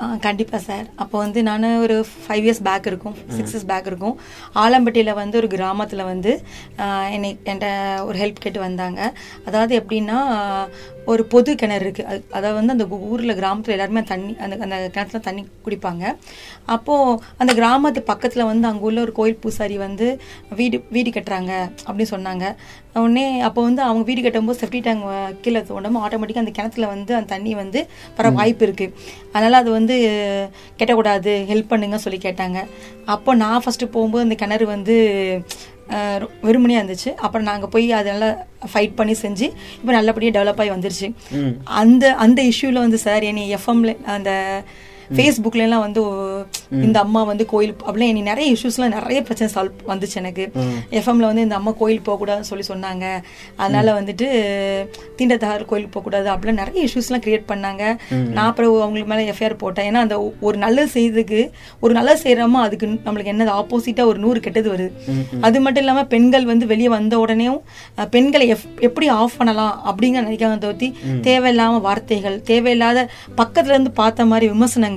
ஆ, 0.00 0.16
கண்டிப்பா 0.16 0.58
சார். 0.58 0.86
அப்போ 0.96 1.18
வந்து 1.18 1.42
நான் 1.42 1.80
ஒரு 1.80 2.06
ஃபைவ் 2.28 2.30
இயர்ஸ் 2.30 2.62
பேக் 2.62 2.86
இருக்கும். 2.86 3.14
சிக்ஸ் 3.28 3.56
இயர்ஸ் 3.56 3.66
பேக் 3.66 3.86
இருக்கும். 3.86 4.20
ஆலம்பட்டியில 4.54 5.14
வந்து 5.14 5.36
ஒரு 5.36 5.46
கிராமத்துல 5.46 6.04
வந்து 6.04 6.42
என்னை 7.10 7.38
என்கிட்ட 7.44 7.66
ஒரு 8.04 8.18
ஹெல்ப் 8.18 8.40
கேட்டு 8.40 8.60
வந்தாங்க. 8.60 9.18
அதாவது 9.46 9.84
எப்படின்னா 9.84 10.18
ஒரு 11.06 11.24
பொது 11.24 11.54
கிணறு 11.54 11.80
இருக்கு. 11.80 12.02
அது- 12.02 12.32
அதாவது 12.32 12.66
வந்து 12.66 12.72
அந்த 12.72 12.96
ஊர்ல 12.96 13.34
கிராமத்துல 13.34 13.68
எல்லாருமே 13.68 14.02
தண்ணி 14.02 14.36
அந்த 14.38 14.56
அந்த 14.60 14.90
கிணத்துல 14.92 15.18
தண்ணி 15.18 15.46
குடிப்பாங்க. 15.64 16.16
அப்போ 16.66 17.22
அந்த 17.36 17.52
கிராமத்து 17.52 18.10
பக்கத்துல 18.10 18.44
வந்து 18.44 18.68
அங்க 18.68 18.84
உள்ள 18.84 19.00
ஒரு 19.00 19.12
கோயில் 19.12 19.36
பூசாரி 19.36 19.78
வந்து 19.78 20.20
வீடு 20.56 20.84
வீடு 20.90 21.10
கட்டுறாங்க 21.10 21.70
அப்படின்னு 21.86 22.06
சொன்னாங்க. 22.10 22.54
உடனே 22.94 23.40
அப்போ 23.40 23.62
வந்து 23.62 23.82
அவங்க 23.82 24.02
வீடு 24.02 24.20
கட்டும்போது 24.20 24.56
செப்டி 24.56 24.82
டேங்க் 24.82 25.40
கீழே 25.40 25.60
தோண்டாம 25.60 26.00
ஆட்டோமேட்டிக்காக 26.06 26.38
அந்த 26.38 26.50
கிணத்துல 26.50 26.86
வந்து 26.86 27.14
அந்த 27.14 27.26
தண்ணி 27.26 27.54
வந்து 27.54 27.86
வர 28.16 28.30
வாய்ப்பு 28.30 28.64
இருக்கு. 28.64 28.94
அதனால 29.32 29.56
அது 29.56 29.70
வந்து 29.70 29.96
கெட்டக்கூடாது 30.78 31.44
ஹெல்ப் 31.52 31.68
பண்ணுங்க 31.68 31.98
சொல்லி 31.98 32.18
கேட்டாங்க. 32.18 32.64
அப்போ 33.04 33.34
நான் 33.34 33.60
ஃபர்ஸ்ட் 33.64 33.90
போகும்போது 33.90 34.22
அந்த 34.22 34.34
கிணறு 34.34 34.66
வந்து 34.66 34.94
அஹ், 35.88 36.18
ரொ- 36.18 36.30
வெறுமனையா 36.42 36.80
இருந்துச்சு 36.80 37.14
அப்புறம் 37.16 37.46
நாங்க 37.46 37.66
போய் 37.66 37.92
அதெல்லாம் 37.92 38.36
ஃபைட் 38.74 38.94
பண்ணி 38.94 39.12
செஞ்சு 39.22 39.46
இப்போ 39.76 39.92
நல்லபடியாக 39.92 40.36
டெவலப் 40.36 40.60
ஆகி 40.60 40.70
வந்துருச்சு. 40.70 41.08
அந்த 41.74 42.14
அந்த 42.16 42.42
இஷ்யூல 42.42 42.72
வந்து 42.76 42.98
சார் 42.98 43.22
என்னை 43.22 43.54
எஃப்எம்ல 43.54 43.96
அந்த 44.08 44.30
ஃபேஸ்புக்ல 45.14 45.56
எல்லாம் 45.56 45.80
வந்து 45.80 46.02
இந்த 46.70 47.00
அம்மா 47.00 47.22
வந்து 47.22 47.46
கோயில் 47.46 47.76
அப்படிலாம் 47.86 48.06
என்னை 48.06 48.22
நிறைய 48.22 48.52
இஷ்யூஸ்லாம் 48.52 48.88
நிறைய 48.88 49.22
பிரச்சனை 49.22 49.52
சால்வ் 49.54 49.90
வந்துச்சு 49.90 50.14
எனக்கு. 50.14 50.52
எஃப்எம்ல 50.90 51.24
வந்து 51.30 51.42
இந்த 51.42 51.54
அம்மா 51.54 51.70
கோயில் 51.70 52.00
போகக்கூடாதுன்னு 52.06 52.40
சொல்லி 52.40 52.64
சொன்னாங்க. 52.68 53.22
அதனால 53.56 54.00
வந்துட்டு 54.00 54.26
தீண்டத்தகார் 55.18 55.64
கோயிலுக்கு 55.64 56.00
போகக்கூடாது 56.00 56.30
அப்படிலாம் 56.30 56.52
நிறைய 56.52 56.84
இஷ்யூஸ்லாம் 56.84 57.22
கிரியேட் 57.26 57.44
பண்ணாங்க. 57.48 57.96
நான் 58.32 58.46
அப்புறம் 58.46 58.80
அவங்களுக்கு 58.80 59.14
மேல 59.14 59.30
எஃப்ஐஆர் 59.30 59.58
போட்டேன். 59.58 59.94
ஏன்னா 59.94 59.98
அந்த 59.98 60.32
ஒரு 60.40 60.58
நல்லது 60.58 61.00
செய்யறதுக்கு 61.00 61.50
ஒரு 61.80 61.92
நல்லது 61.94 62.22
செய்யறோமோ 62.22 62.60
அதுக்கு 62.60 62.86
நம்மளுக்கு 62.86 63.32
என்னது 63.34 63.54
ஆப்போசிட்டா 63.60 64.04
ஒரு 64.04 64.18
நூறு 64.18 64.40
கெட்டது 64.40 64.72
வருது. 64.72 64.90
அது 65.40 65.60
மட்டும் 65.60 65.82
இல்லாம 65.84 66.04
பெண்கள் 66.04 66.44
வந்து 66.44 66.66
வெளியே 66.66 66.88
வந்த 66.88 67.18
உடனேயும் 67.18 67.60
பெண்களை 68.10 68.54
எப்- 68.54 68.80
எப்படி 68.80 69.08
ஆஃப் 69.08 69.32
பண்ணலாம் 69.36 69.82
அப்படிங்கிற 69.86 70.20
நினைக்காங்க 70.26 70.58
தவிர்த்து 70.58 70.92
தேவையில்லாம 71.22 71.80
வார்த்தைகள் 71.80 72.42
தேவையில்லாத 72.42 73.08
பக்கத்துல 73.36 73.64
இருந்து 73.64 73.90
பார்த்த 73.90 74.24
மாதிரி 74.24 74.48
விமர்சனங்கள் 74.48 74.94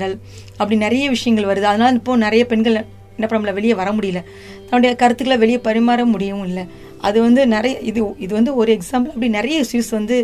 அப்படி 0.57 0.77
நிறைய 0.77 1.05
விஷயங்கள் 1.09 1.45
வருது. 1.45 1.67
அதனால 1.69 1.97
இப்போ 1.97 2.15
நிறைய 2.19 2.43
பெண்கள் 2.45 2.77
என்ன 3.15 3.25
பண்ண 3.25 3.39
முடியல 3.39 3.55
வெளியே 3.55 3.75
வர 3.75 3.89
முடியல. 3.93 4.19
தன்னுடைய 4.65 4.91
கருத்துக்களை 4.95 5.37
வெளியே 5.37 5.59
பரிமாற 5.63 6.01
முடியவும் 6.09 6.45
இல்லை. 6.45 6.63
அது 7.01 7.17
வந்து 7.21 7.41
நிறைய 7.47 7.75
இது 7.89 8.01
இது 8.19 8.33
வந்து 8.35 8.51
ஒரு 8.55 8.71
எக்ஸாம்பிள் 8.75 9.11
அப்படி 9.11 9.29
நிறைய 9.31 9.57
இஷ்யூஸ் 9.63 9.91
வந்து 9.91 10.15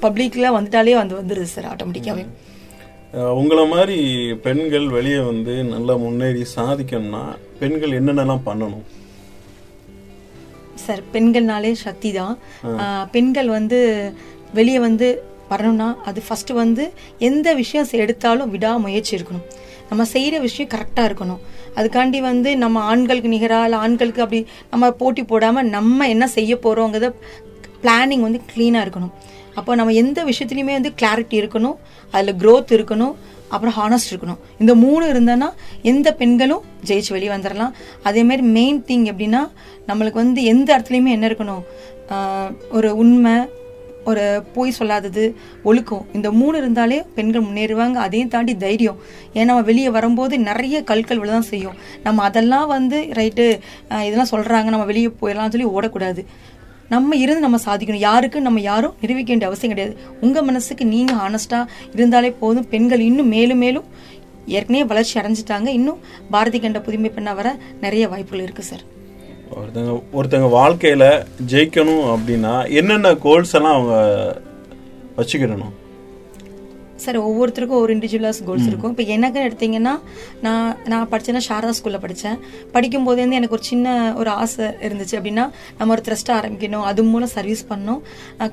பப்ளிக்ல 0.00 0.50
வந்துட்டாலே 0.56 0.94
வந்து 0.96 1.14
வந்துருது 1.20 1.50
சார் 1.52 1.70
ஆட்டோமேட்டிக்காவே 1.70 2.24
அஹ், 3.14 3.32
உங்களை 3.34 3.64
மாதிரி 3.68 3.98
பெண்கள் 4.42 4.86
வெளியே 4.88 5.20
வந்து 5.22 5.52
நல்லா 5.68 5.94
முன்னேறி 5.96 6.42
சாதிக்கணும்னா 6.54 7.22
பெண்கள் 7.60 7.96
என்னென்னலாம் 7.98 8.46
பண்ணணும்? 8.46 8.84
சார் 10.76 11.02
பெண்கள்னாலே 11.12 11.72
சக்தி 11.80 12.10
தான். 12.12 12.34
பெண்கள் 13.10 13.48
வந்து 13.50 13.78
வெளியே 14.52 14.78
வந்து 14.80 15.08
வரணும்னா 15.48 15.88
அது 16.04 16.22
ஃபஸ்ட்டு 16.28 16.52
வந்து 16.52 16.92
எந்த 17.18 17.54
விஷயம் 17.54 17.86
எடுத்தாலும் 17.92 18.50
விடாமுயற்சி 18.50 19.16
இருக்கணும். 19.16 19.44
நம்ம 19.88 20.04
செய்கிற 20.04 20.38
விஷயம் 20.38 20.70
கரெக்டாக 20.70 21.08
இருக்கணும். 21.08 21.40
அதுக்காண்டி 21.74 22.20
வந்து 22.20 22.56
நம்ம 22.56 22.80
ஆண்களுக்கு 22.80 23.28
நிகராக 23.28 23.64
இல்லை 23.64 23.78
ஆண்களுக்கு 23.78 24.22
அப்படி 24.22 24.46
நம்ம 24.70 24.90
போட்டி 24.90 25.24
போடாமல் 25.24 25.68
நம்ம 25.68 26.08
என்ன 26.08 26.26
செய்ய 26.26 26.58
போகிறோங்கிறத 26.62 27.08
பிளானிங் 27.82 28.24
வந்து 28.26 28.40
க்ளீனாக 28.54 28.86
இருக்கணும். 28.86 29.12
அப்போ 29.54 29.74
நம்ம 29.74 29.92
எந்த 29.92 30.24
விஷயத்துலையுமே 30.24 30.76
வந்து 30.78 30.92
கிளாரிட்டி 31.02 31.36
இருக்கணும். 31.42 31.76
அதில் 32.10 32.34
க்ரோத் 32.34 32.74
இருக்கணும். 32.78 33.14
அப்புறம் 33.48 33.74
ஹானஸ்ட் 33.74 34.12
இருக்கணும். 34.12 34.38
இந்த 34.58 34.74
மூணு 34.74 35.04
இருந்தோன்னா 35.12 35.48
எந்த 35.82 36.14
பெண்களும் 36.14 36.64
ஜெயிச்சு 36.86 37.10
வெளியே 37.10 37.30
வந்துடலாம் 37.30 37.72
அதேமாரி 38.04 38.42
மெயின் 38.42 38.84
திங் 38.88 39.06
எப்படின்னா 39.12 39.42
நம்மளுக்கு 39.88 40.20
வந்து 40.22 40.44
எந்த 40.44 40.68
இடத்துலையுமே 40.78 41.12
என்ன 41.16 41.28
இருக்கணும்? 41.28 41.62
ஒரு 42.70 42.96
உண்மை 42.96 43.32
ஒரு 44.10 44.24
பொய் 44.54 44.76
சொல்லாதது 44.78 45.24
ஒழுக்கம். 45.68 46.04
இந்த 46.16 46.28
மூணு 46.40 46.56
இருந்தாலே 46.62 46.98
பெண்கள் 47.16 47.46
முன்னேறுவாங்க. 47.46 47.98
அதையும் 48.06 48.32
தாண்டி 48.34 48.54
தைரியம். 48.64 48.98
ஏன்னா 49.36 49.48
நம்ம 49.50 49.62
வெளியே 49.70 49.90
வரும்போது 49.96 50.34
நிறைய 50.48 50.76
கற்கள் 50.90 51.22
விழதான் 51.22 51.50
செய்யும். 51.52 51.78
நம்ம 52.06 52.22
அதெல்லாம் 52.28 52.68
வந்து 52.76 52.98
ரைட்டு 53.20 53.46
இதெல்லாம் 54.08 54.32
சொல்கிறாங்க 54.34 54.74
நம்ம 54.74 54.88
வெளியே 54.92 55.10
போயிடலாம் 55.22 55.54
சொல்லி 55.56 55.70
ஓடக்கூடாது. 55.76 56.24
நம்ம 56.94 57.16
இருந்து 57.22 57.44
நம்ம 57.44 57.58
சாதிக்கணும். 57.68 58.04
யாருக்கு 58.08 58.40
நம்ம 58.48 58.60
யாரும் 58.70 58.96
நிரூபிக்க 59.02 59.30
வேண்டிய 59.32 59.50
அவசியம் 59.50 59.72
கிடையாது. 59.74 59.94
உங்கள் 60.24 60.46
மனசுக்கு 60.50 60.84
நீங்கள் 60.94 61.22
ஆனஸ்டாக 61.26 61.70
இருந்தாலே 61.96 62.30
போதும். 62.42 62.68
பெண்கள் 62.74 63.06
இன்னும் 63.10 63.32
மேலும் 63.36 63.62
மேலும் 63.66 63.88
ஏற்கனவே 64.56 64.84
வளர்ச்சி 64.90 65.14
அடைஞ்சிட்டாங்க. 65.20 65.68
இன்னும் 65.78 66.02
பாரதி 66.34 66.58
கண்ட 66.64 66.80
புதுமை 66.88 67.10
பெண்ணாக 67.16 67.40
வர 67.40 67.48
நிறைய 67.84 68.04
வாய்ப்புகள் 68.12 68.44
இருக்குது 68.46 68.70
சார். 68.70 68.84
ஒருத்தங்க 69.54 69.92
ஒருத்தங்க 70.18 70.46
வாழ்க்கையில 70.58 71.04
ஜெயிக்கணும் 71.52 72.06
அப்படின்னா 72.12 72.54
என்னென்ன 72.78 73.14
கோல்ஸ் 73.24 73.56
எல்லாம் 73.56 73.74
அவங்க 73.76 73.96
வச்சுக்கிடணும்? 75.18 75.74
சார் 77.04 77.16
ஒவ்வொருத்தருக்கும் 77.28 77.82
ஒரு 77.84 77.90
இண்டிவிஜுவலாஸ் 77.94 78.38
கோல்ஸ் 78.48 78.68
இருக்கும். 78.68 78.92
இப்போ 78.92 79.04
எனக்கு 79.14 79.38
எடுத்தீங்கன்னா 79.46 79.92
நான் 80.44 80.76
நான் 80.92 81.08
படிச்சேன்னா 81.10 81.42
சாரதா 81.48 81.72
ஸ்கூல்ல 81.78 81.98
படித்தேன் 82.04 82.38
படிக்கும் 82.74 83.06
போதேருந்து 83.08 83.38
எனக்கு 83.38 83.56
ஒரு 83.58 83.66
சின்ன 83.70 84.14
ஒரு 84.20 84.30
ஆசை 84.42 84.66
இருந்துச்சு 84.86 85.16
அப்படின்னா 85.18 85.44
நம்ம 85.78 85.94
ஒரு 85.96 86.04
ட்ரஸ்ட் 86.08 86.32
ஆரம்பிக்கணும். 86.38 86.86
அது 86.90 87.04
மூலம் 87.12 87.34
சர்வீஸ் 87.36 87.62
பண்ணணும். 87.70 88.00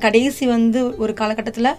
கடைசி 0.05 0.45
வந்து 0.55 0.81
ஒரு 1.05 1.15
காலகட்டத்தில் 1.21 1.71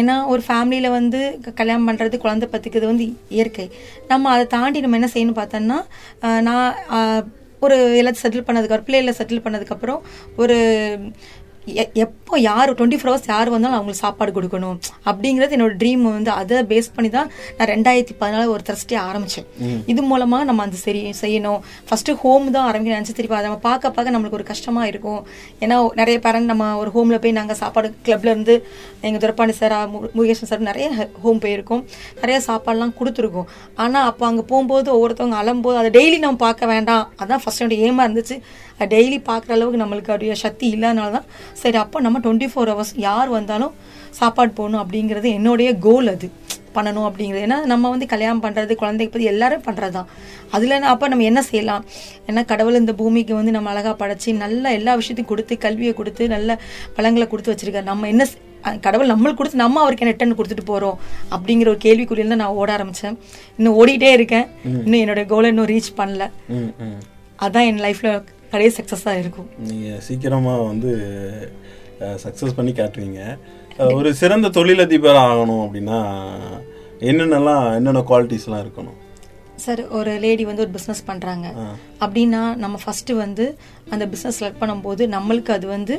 ஏன்னா 0.00 0.16
ஒரு 0.34 0.44
ஃபேமிலியில் 0.48 0.96
வந்து 0.98 1.22
கல்யாணம் 1.60 1.88
பண்ணுறது 1.90 2.22
குழந்தை 2.26 2.48
பத்துக்கிறது 2.54 2.92
வந்து 2.92 3.08
இயற்கை. 3.38 3.68
நம்ம 4.12 4.30
அதை 4.36 4.46
தாண்டி 4.56 4.86
நம்ம 4.86 5.00
என்ன 5.00 5.10
செய்யணும் 5.16 5.40
பார்த்தோன்னா 5.42 5.80
நான் 6.48 6.72
ஒரு 7.60 7.76
எல்லாத்தையும் 8.00 8.24
செட்டில் 8.24 8.46
பண்ணதுக்கு 8.46 8.84
பிள்ளைகளை 8.84 9.14
செட்டில் 9.18 9.44
பண்ணதுக்கப்புறம் 9.44 10.00
ஒரு 10.36 10.56
எப்போ 12.04 12.38
யார் 12.48 12.70
டுவெண்ட்டி 12.78 12.98
ஃபோர் 13.00 13.10
ஹவர்ஸ் 13.10 13.28
யார் 13.30 13.48
வந்தாலும் 13.54 13.76
அவங்களுக்கு 13.76 14.02
சாப்பாடு 14.04 14.30
கொடுக்கணும். 14.36 14.76
அப்படிங்கிறது 15.10 15.54
என்னோட 15.56 15.74
ட்ரீம் 15.80 16.04
வந்து 16.16 16.30
அதை 16.40 16.58
பேஸ் 16.70 16.88
பண்ணி 16.96 17.10
தான் 17.16 17.28
நான் 17.56 17.70
ரெண்டாயிரத்தி 17.72 18.14
பதினாலு 18.20 18.52
ஒரு 18.54 18.62
த்ரஸ்டே 18.68 18.96
ஆரம்பிச்சேன். 19.08 19.46
இது 19.92 20.02
மூலமா 20.12 20.38
நம்ம 20.50 20.64
அந்த 20.66 20.78
சரி 20.84 21.02
செய்யணும். 21.22 21.60
ஃபர்ஸ்ட் 21.88 22.10
ஹோம் 22.22 22.46
தான் 22.56 22.66
ஆரம்பிக்க 22.70 22.96
நினைச்சு 22.96 23.16
திருப்பி 23.18 23.36
அதை 23.38 23.46
நம்ம 23.48 23.60
பார்க்க 23.68 23.92
பார்க்க 23.96 24.14
நம்மளுக்கு 24.16 24.38
ஒரு 24.40 24.46
கஷ்டமா 24.52 24.84
இருக்கும். 24.92 25.20
ஏன்னா 25.64 25.78
நிறைய 26.00 26.18
பேரண்ட் 26.26 26.50
நம்ம 26.52 26.70
ஒரு 26.82 26.92
ஹோம்ல 26.96 27.18
போய் 27.24 27.36
நாங்க 27.40 27.56
சாப்பாடு 27.62 27.90
கிளப்ல 28.08 28.32
இருந்து 28.34 28.56
எங்க 29.10 29.20
துரப்பாண்டி 29.24 29.56
சார் 29.60 29.76
முருகேசன் 30.16 30.50
சார் 30.52 30.66
நிறைய 30.70 30.88
ஹோம் 31.26 31.42
போயிருக்கோம். 31.44 31.84
நிறைய 32.22 32.38
சாப்பாடுலாம் 32.48 32.96
கொடுத்துருக்கோம். 33.00 33.48
ஆனா 33.84 34.00
அப்போ 34.12 34.26
அங்க 34.30 34.44
போகும்போது 34.50 34.90
ஒவ்வொருத்தவங்க 34.96 35.38
அலம்போது 35.42 35.80
அதை 35.82 35.92
டெய்லி 35.98 36.18
நம்ம 36.26 36.42
பார்க்க 36.46 36.72
வேண்டாம். 36.74 37.06
அதான் 37.22 37.42
ஃபர்ஸ்ட் 37.44 37.62
என்னோட 37.62 37.78
ஏமா 37.88 38.04
இருந்துச்சு. 38.08 38.38
டெய்லி 38.94 39.18
பார்க்குற 39.30 39.52
அளவுக்கு 39.56 39.82
நம்மளுக்கு 39.82 40.12
அப்படிய 40.14 40.34
சக்தி 40.44 40.66
இல்லாதனால 40.76 41.10
தான் 41.16 41.26
சரி 41.62 41.78
அப்போ 41.84 42.00
நம்ம 42.06 42.20
டுவெண்ட்டி 42.24 42.48
ஃபோர் 42.52 42.72
ஹவர்ஸ் 42.72 42.94
யார் 43.08 43.28
வந்தாலும் 43.28 43.74
சாப்பாடு 44.20 44.52
போடணும் 44.58 44.82
அப்படிங்கிறது 44.84 45.28
என்னுடைய 45.38 45.70
கோல் 45.86 46.08
அது. 46.14 46.28
பண்ணணும் 46.74 47.06
அப்படிங்கிறது. 47.08 47.44
ஏன்னா 47.46 47.56
நம்ம 47.70 47.88
வந்து 47.92 48.06
கல்யாணம் 48.10 48.42
பண்றது 48.42 48.72
குழந்தைக்கு 48.80 49.12
பத்தி 49.14 49.28
எல்லாரும் 49.30 49.64
பண்றது 49.68 49.94
தான் 49.96 50.10
அதுல 50.56 50.78
அப்ப 50.92 51.08
நம்ம 51.12 51.24
என்ன 51.30 51.40
செய்யலாம்? 51.48 51.84
ஏன்னா 52.28 52.42
கடவுள் 52.52 52.78
இந்த 52.80 52.92
பூமிக்கு 53.00 53.34
வந்து 53.38 53.54
நம்ம 53.56 53.70
அழகா 53.72 53.92
படைச்சு 54.02 54.30
நல்ல 54.44 54.72
எல்லா 54.78 54.92
விஷயத்தையும் 55.00 55.30
கொடுத்து 55.32 55.58
கல்வியை 55.64 55.94
கொடுத்து 55.94 56.28
நல்ல 56.34 56.58
பழங்களை 56.96 57.26
கொடுத்து 57.32 57.52
வச்சிருக்காரு. 57.52 57.88
நம்ம 57.92 58.08
என்ன 58.12 58.26
கடவுள் 58.86 59.12
நம்மளுக்கு 59.12 59.40
கொடுத்து 59.40 59.62
நம்ம 59.64 59.80
அவருக்கு 59.84 60.04
என்ன 60.04 60.14
ரிட்டர்ன் 60.14 60.38
கொடுத்துட்டு 60.38 60.66
போறோம்? 60.72 60.98
அப்படிங்கிற 61.34 61.68
ஒரு 61.74 61.80
கேள்விக்குறியில 61.86 62.32
தான் 62.34 62.42
நான் 62.44 62.58
ஓட 62.62 62.70
ஆரம்பிச்சேன். 62.76 63.16
இன்னும் 63.58 63.76
ஓடிட்டே 63.80 64.10
இருக்கேன். 64.18 64.46
இன்னும் 64.64 65.00
என்னோட 65.04 65.26
கோலை 65.32 65.50
இன்னும் 65.54 65.70
ரீச் 65.74 65.96
பண்ணல. 66.00 66.26
அதான் 67.46 67.68
என் 67.70 67.82
லைஃப்ல 67.86 68.10
கடைசி 68.52 68.74
சக்சஸா 68.78 69.12
இருக்கும். 69.22 69.48
நீங்க 69.70 69.88
சீக்கிரமா 70.06 70.54
வந்து 70.70 70.92
சக்சஸ் 72.24 72.56
பண்ணி 72.58 72.72
காட்டுவீங்க. 72.78 73.20
ஒரு 73.98 74.10
சிறந்த 74.20 74.50
தொழிலதிபர் 74.56 75.18
ஆகணும் 75.26 75.62
அப்படின்னா 75.66 75.98
என்னென்னலாம் 77.10 77.64
என்னென்ன 77.76 78.02
குவாலிட்டிஸ்லாம் 78.10 78.64
இருக்கணும்? 78.64 78.98
சார் 79.64 79.82
ஒரு 79.98 80.12
லேடி 80.24 80.44
வந்து 80.48 80.64
ஒரு 80.64 80.72
பிஸ்னஸ் 80.76 81.02
பண்றாங்க. 81.10 81.46
அப்படின்னா 82.04 82.42
நம்ம 82.62 82.76
ஃபர்ஸ்ட் 82.84 83.12
வந்து 83.24 83.44
அந்த 83.94 84.04
பிஸ்னஸ் 84.12 84.38
செலக்ட் 84.40 84.60
பண்ணும்போது 84.62 85.02
நம்மளுக்கு 85.16 85.52
அது 85.58 85.66
வந்து 85.76 85.96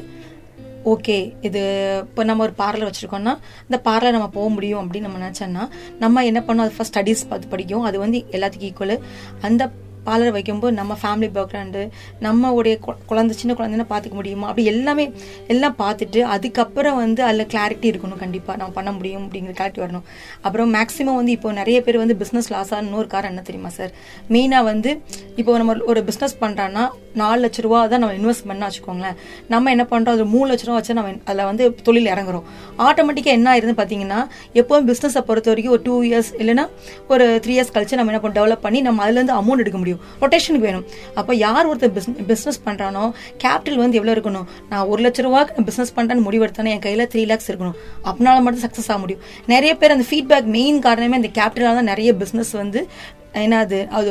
ஓகே 0.94 1.18
இது 1.48 1.62
இப்போ 2.06 2.22
நம்ம 2.30 2.44
ஒரு 2.48 2.54
பார்லர் 2.62 2.88
வச்சிருக்கோம்னா 2.90 3.34
இந்த 3.68 3.78
பார்லர் 3.88 4.16
நம்ம 4.16 4.30
போக 4.38 4.48
முடியும் 4.56 4.82
அப்படின்னு 4.84 5.08
நம்ம 5.08 5.20
நினச்சோன்னா 5.26 5.64
நம்ம 6.04 6.24
என்ன 6.30 6.40
பண்ணோம் 6.48 6.66
அது 6.66 6.76
ஃபர்ஸ்ட் 6.78 6.96
ஸ்டடீஸ் 6.96 7.28
பார்த்து 7.32 7.54
படிக்கும். 7.54 7.86
அது 7.90 7.98
வந்து 8.04 8.20
எல்லாத்துக்கும் 8.36 8.70
ஈக்குவல் 8.72 8.96
அந்த 9.48 9.64
பார்லர் 10.06 10.32
வைக்கும்போது 10.32 10.74
நம்ம 10.74 10.98
ஃபேமிலி 11.02 11.30
பேக்ரவுண்டு 11.36 11.90
நம்ம 12.20 12.54
உடைய 12.54 12.78
கு- 12.88 13.06
குழந்தை 13.06 13.38
சின்ன 13.38 13.54
குழந்தைன்னா 13.54 13.86
பார்த்துக்க 13.90 14.12
முடியுமா? 14.12 14.48
அப்படி 14.48 14.68
எல்லாமே 14.68 15.12
எல்லாம் 15.48 15.76
பார்த்துட்டு 15.80 16.20
அதுக்கப்புறம் 16.20 16.96
வந்து 16.96 17.24
அதில் 17.24 17.46
கிளாரிட்டி 17.46 17.84
இருக்கணும் 17.84 18.18
கண்டிப்பாக 18.18 18.58
நம்ம 18.58 18.74
பண்ண 18.74 18.92
முடியும் 18.92 19.28
அப்படிங்கிற 19.28 19.56
கிளாரிட்டி 19.58 19.88
வரணும். 19.88 20.02
அப்புறம் 20.42 20.74
மேக்ஸிமம் 20.74 21.16
வந்து 21.16 21.32
இப்போ 21.32 21.52
நிறைய 21.52 21.82
பேர் 21.82 21.98
வந்து 21.98 22.18
பிஸ்னஸ் 22.20 22.50
லாஸ் 22.50 22.74
ஆகணும் 22.74 22.84
இன்னொரு 22.84 23.08
காரணம் 23.08 23.30
என்ன 23.32 23.42
தெரியுமா 23.42 23.70
சார் 23.70 23.92
மெயினாக 24.30 24.64
வந்து 24.64 25.02
இப்போ 25.36 25.58
நம்ம 25.58 25.76
ஒரு 25.86 26.04
பிஸ்னஸ் 26.04 26.44
பண்ணுறான்னா 26.44 26.90
நாலு 27.14 27.48
லட்ச 27.48 27.62
ரூபா 27.62 27.88
தான் 27.88 28.00
நம்ம 28.00 28.16
இன்வெஸ்ட் 28.16 28.48
பண்ணா 28.48 28.68
வச்சுக்கோங்களேன். 28.68 29.16
நம்ம 29.48 29.70
என்ன 29.70 29.88
பண்ணுறோம் 29.92 30.10
அது 30.10 30.26
மூணு 30.26 30.54
லட்ச 30.54 30.60
ரூபா 30.60 30.74
வச்சு 30.74 30.94
நம்ம 30.94 31.12
அதில் 31.26 31.46
வந்து 31.46 31.76
தொழில் 31.76 32.06
இறங்குறோம். 32.06 32.44
ஆட்டோமேட்டிக்காக 32.78 33.24
என்ன 33.24 33.58
ஆயிருதுன்னு 33.58 33.80
பார்த்தீங்கன்னா 33.80 34.28
எப்போவும் 34.54 34.94
பிஸ்னஸை 34.94 35.20
பொறுத்த 35.20 35.54
வரைக்கும் 35.54 35.72
ஒரு 35.72 35.82
டூ 35.84 36.02
இயர்ஸ் 36.02 36.42
இல்லைன்னா 36.42 36.70
ஒரு 37.08 37.42
த்ரீ 37.46 37.50
இயர்ஸ் 37.50 37.74
கழிச்சு 37.74 37.94
நம்ம 37.94 38.12
என்ன 38.12 38.20
பண்ண 38.20 38.42
டெவலப் 38.42 38.60
பண்ணி 38.62 38.82
நம்ம 38.82 39.10
அதுலேருந்து 39.10 39.44
அமௌண்ட் 39.44 39.58
எடுக்க 39.58 39.78
முடியும். 39.78 39.91
ரொட்டேஷனுக்கு 40.24 40.68
வேணும். 40.70 40.86
அப்போ 41.22 41.32
யார் 41.46 41.70
ஒருத்தர் 41.72 41.94
பிஸ்னஸ் 42.32 42.62
பண்ணுறானோ 42.68 43.06
கேபிட்டல் 43.44 43.80
வந்து 43.84 44.00
எவ்வளோ 44.02 44.16
இருக்கணும்? 44.18 44.48
நான் 44.74 44.88
ஒரு 44.92 45.04
லட்ச 45.06 45.28
ரூபாய்க்கு 45.28 45.68
பிஸ்னஸ் 45.70 45.96
பண்ணுறேன்னு 46.00 46.26
முடிவெடுத்தானே 46.28 46.74
என் 46.76 46.86
கையில் 46.88 47.08
த்ரீ 47.14 47.24
லேக்ஸ் 47.32 47.50
இருக்கணும். 47.54 47.80
அப்படினால 48.08 48.44
மட்டும் 48.48 48.66
சக்ஸஸ் 48.68 48.92
ஆக 48.92 49.00
முடியும். 49.06 49.24
நிறைய 49.56 49.74
பேர் 49.82 49.96
அந்த 49.98 50.08
ஃபீட்பேக் 50.12 50.54
மெயின் 50.60 50.80
காரணமே 50.90 51.20
அந்த 51.22 51.32
கேபிட்டலாக 51.40 51.76
தான் 51.82 51.92
நிறைய 51.94 52.12
பிஸ்னஸ் 52.24 52.54
வந்து 52.64 52.82
என்ன 53.42 53.58
அது 53.64 53.78
அது 53.98 54.10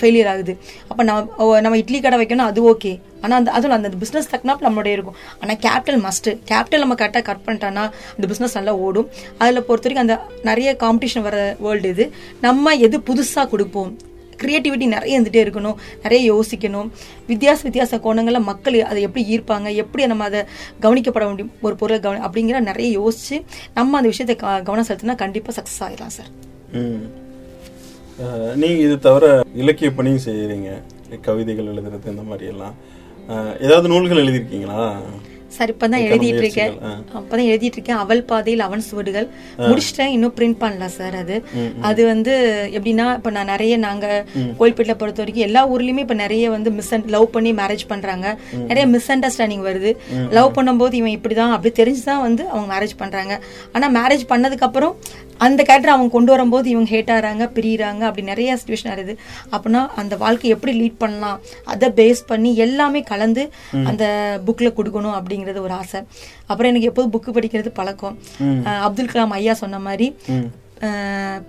ஃபெயிலியர் 0.00 0.28
ஆகுது. 0.30 0.52
அப்போ 0.88 1.02
நம்ம 1.08 1.60
நம்ம 1.64 1.76
இட்லி 1.82 1.98
கடை 2.06 2.16
வைக்கணும் 2.20 2.48
அது 2.50 2.60
ஓகே 2.72 2.92
ஆனால் 3.24 3.36
அந்த 3.38 3.50
அதுவும் 3.56 3.76
அந்த 3.76 3.88
பிஸ்னஸ் 4.02 4.28
தக்குனா 4.32 4.54
நம்மளுடைய 4.66 4.96
இருக்கும். 4.96 5.16
ஆனால் 5.40 5.58
கேபிட்டல் 5.64 5.98
மஸ்ட்டு 6.06 6.34
கேபிட்டல் 6.50 6.82
நம்ம 6.84 6.96
கரெக்டாக 7.02 7.24
கட் 7.28 7.42
பண்ணிட்டோன்னா 7.46 7.84
அந்த 8.16 8.26
பிஸ்னஸ் 8.32 8.56
நல்லா 8.58 8.74
ஓடும். 8.86 9.08
அதில் 9.40 9.66
பொறுத்த 9.68 9.86
வரைக்கும் 9.86 10.04
அந்த 10.06 10.16
நிறைய 10.50 10.76
காம்படிஷன் 10.84 11.26
வர 11.28 11.38
வேர்ல்டு 11.64 11.92
இது. 11.94 12.06
நம்ம 12.46 12.74
எது 12.88 12.98
புதுசாக 13.10 13.46
கொடுப்போம்? 13.54 13.90
கிரியேட்டிவிட்டி 14.42 14.86
நிறைய 14.86 15.20
இருந்துகிட்டே 15.20 15.46
இருக்கணும். 15.46 15.74
நிறைய 16.02 16.34
யோசிக்கணும். 16.34 16.90
வித்தியாச 17.28 17.56
வித்தியாச 17.62 18.00
கோணங்களில் 18.00 18.40
மக்கள் 18.40 18.84
அதை 18.84 19.02
எப்படி 19.02 19.38
ஈர்ப்பாங்க? 19.38 19.74
எப்படி 19.74 20.06
நம்ம 20.06 20.24
அதை 20.24 20.40
கவனிக்கப்பட 20.80 21.28
முடியும்? 21.28 21.52
ஒரு 21.60 21.76
பொருளை 21.76 22.02
கவனி 22.02 22.24
அப்படிங்கிற 22.24 22.60
நிறைய 22.60 23.00
யோசிச்சு 23.00 23.44
நம்ம 23.74 23.96
அந்த 23.96 24.08
விஷயத்தை 24.08 24.48
க- 24.48 24.62
கவனம் 24.62 24.86
செலுத்தினா 24.88 25.14
கண்டிப்பாக 25.14 25.62
சக்ஸஸ் 25.62 25.82
ஆகிடலாம் 25.82 26.06
சார் 26.06 26.38
நீங்கள் 28.56 28.78
இது 28.78 28.98
தவிர 28.98 29.42
இலக்கிய 29.54 29.90
பணியும் 29.90 30.20
செய்கிறீங்க 30.24 30.70
கவிதைகள் 31.20 31.64
எழுதுறது 31.64 32.06
இந்த 32.06 32.22
மாதிரி 32.22 32.46
எல்லாம். 32.46 32.74
ஏதாவது 33.60 33.88
நூல்கள் 33.88 34.24
எழுதியிருக்கீங்களா? 34.24 34.94
சார் 35.50 35.74
இப்பதான் 35.74 36.02
எழுதிட்டு 36.08 36.40
இருக்கேன் 36.42 36.74
அப்பதான் 37.14 37.46
எழுதிட்டு 37.52 37.74
இருக்கேன் 37.74 37.96
அவள் 37.96 38.22
பாதையில் 38.22 38.62
அவன் 38.62 38.80
சுவடுகள். 38.80 39.28
முடிச்சிட்டேன். 39.58 40.12
இன்னும் 40.16 40.34
பிரிண்ட் 40.36 40.60
பண்ணல 40.60 40.86
சார் 40.86 41.14
அது. 41.14 41.36
அது 41.80 42.06
வந்து 42.06 42.34
எப்படின்னா 42.72 43.06
இப்ப 43.14 43.30
நான் 43.30 43.50
நிறைய 43.54 43.76
நாங்க 43.76 44.24
கோயில்பேட்டில 44.36 44.94
பொறுத்த 45.00 45.22
வரைக்கும் 45.22 45.46
எல்லா 45.48 45.62
ஊர்லயுமே 45.72 46.04
இப்ப 46.06 46.14
நிறைய 46.14 46.50
வந்து 46.50 46.70
மிஸ் 46.70 46.94
லவ் 47.06 47.30
பண்ணி 47.30 47.52
மேரேஜ் 47.52 47.86
பண்றாங்க. 47.86 48.38
நிறைய 48.52 48.86
மிஸ் 48.88 49.10
அண்டர்ஸ்டாண்டிங் 49.12 49.66
வருது 49.70 49.92
லவ் 50.30 50.56
பண்ணும்போது 50.58 50.92
இவன் 50.92 51.16
இப்படிதான் 51.18 51.56
அப்படி 51.56 51.72
தெரிஞ்சுதான் 51.82 52.20
வந்து 52.20 52.48
அவங்க 52.48 52.68
மேரேஜ் 52.74 53.00
பண்றாங்க. 53.02 53.34
ஆனா 53.72 53.86
மேரேஜ் 53.98 54.24
பண்ணதுக்கு 54.28 54.68
அப்புறம் 54.68 54.96
அந்த 55.38 55.62
கேரக்டர் 55.62 55.92
அவங்க 55.92 56.12
கொண்டு 56.12 56.30
வரும்போது 56.30 56.66
இவங்க 56.70 56.90
ஹேட் 56.96 57.12
ஆறாங்க 57.16 57.44
பிரியிறாங்க 57.56 58.00
அப்படி 58.08 58.22
நிறைய 58.22 58.58
சுச்சுவேஷன் 58.60 58.90
ஆகுது 58.90 59.12
அப்படின்னா 59.52 59.82
அந்த 59.96 60.14
வாழ்க்கை 60.16 60.50
எப்படி 60.50 60.72
லீட் 60.80 60.98
பண்ணலாம்? 60.98 61.38
அதை 61.64 61.88
பேஸ் 61.90 62.20
பண்ணி 62.26 62.50
எல்லாமே 62.56 63.00
கலந்து 63.02 63.44
அந்த 63.84 64.04
புக்ல 64.46 64.68
கொடுக்கணும் 64.76 65.16
அப்படிங்கிறது 65.40 65.60
ஒரு 65.60 65.74
ஆசை. 65.82 66.00
அப்புறம் 66.46 66.70
எனக்கு 66.72 66.88
எப்போதும் 66.90 67.12
புக்கு 67.14 67.36
படிக்கிறது 67.36 67.68
பழக்கம். 67.68 68.18
அப்துல் 68.64 69.12
கலாம் 69.12 69.36
ஐயா 69.40 69.54
சொன்ன 69.54 69.78
மாதிரி 69.78 70.16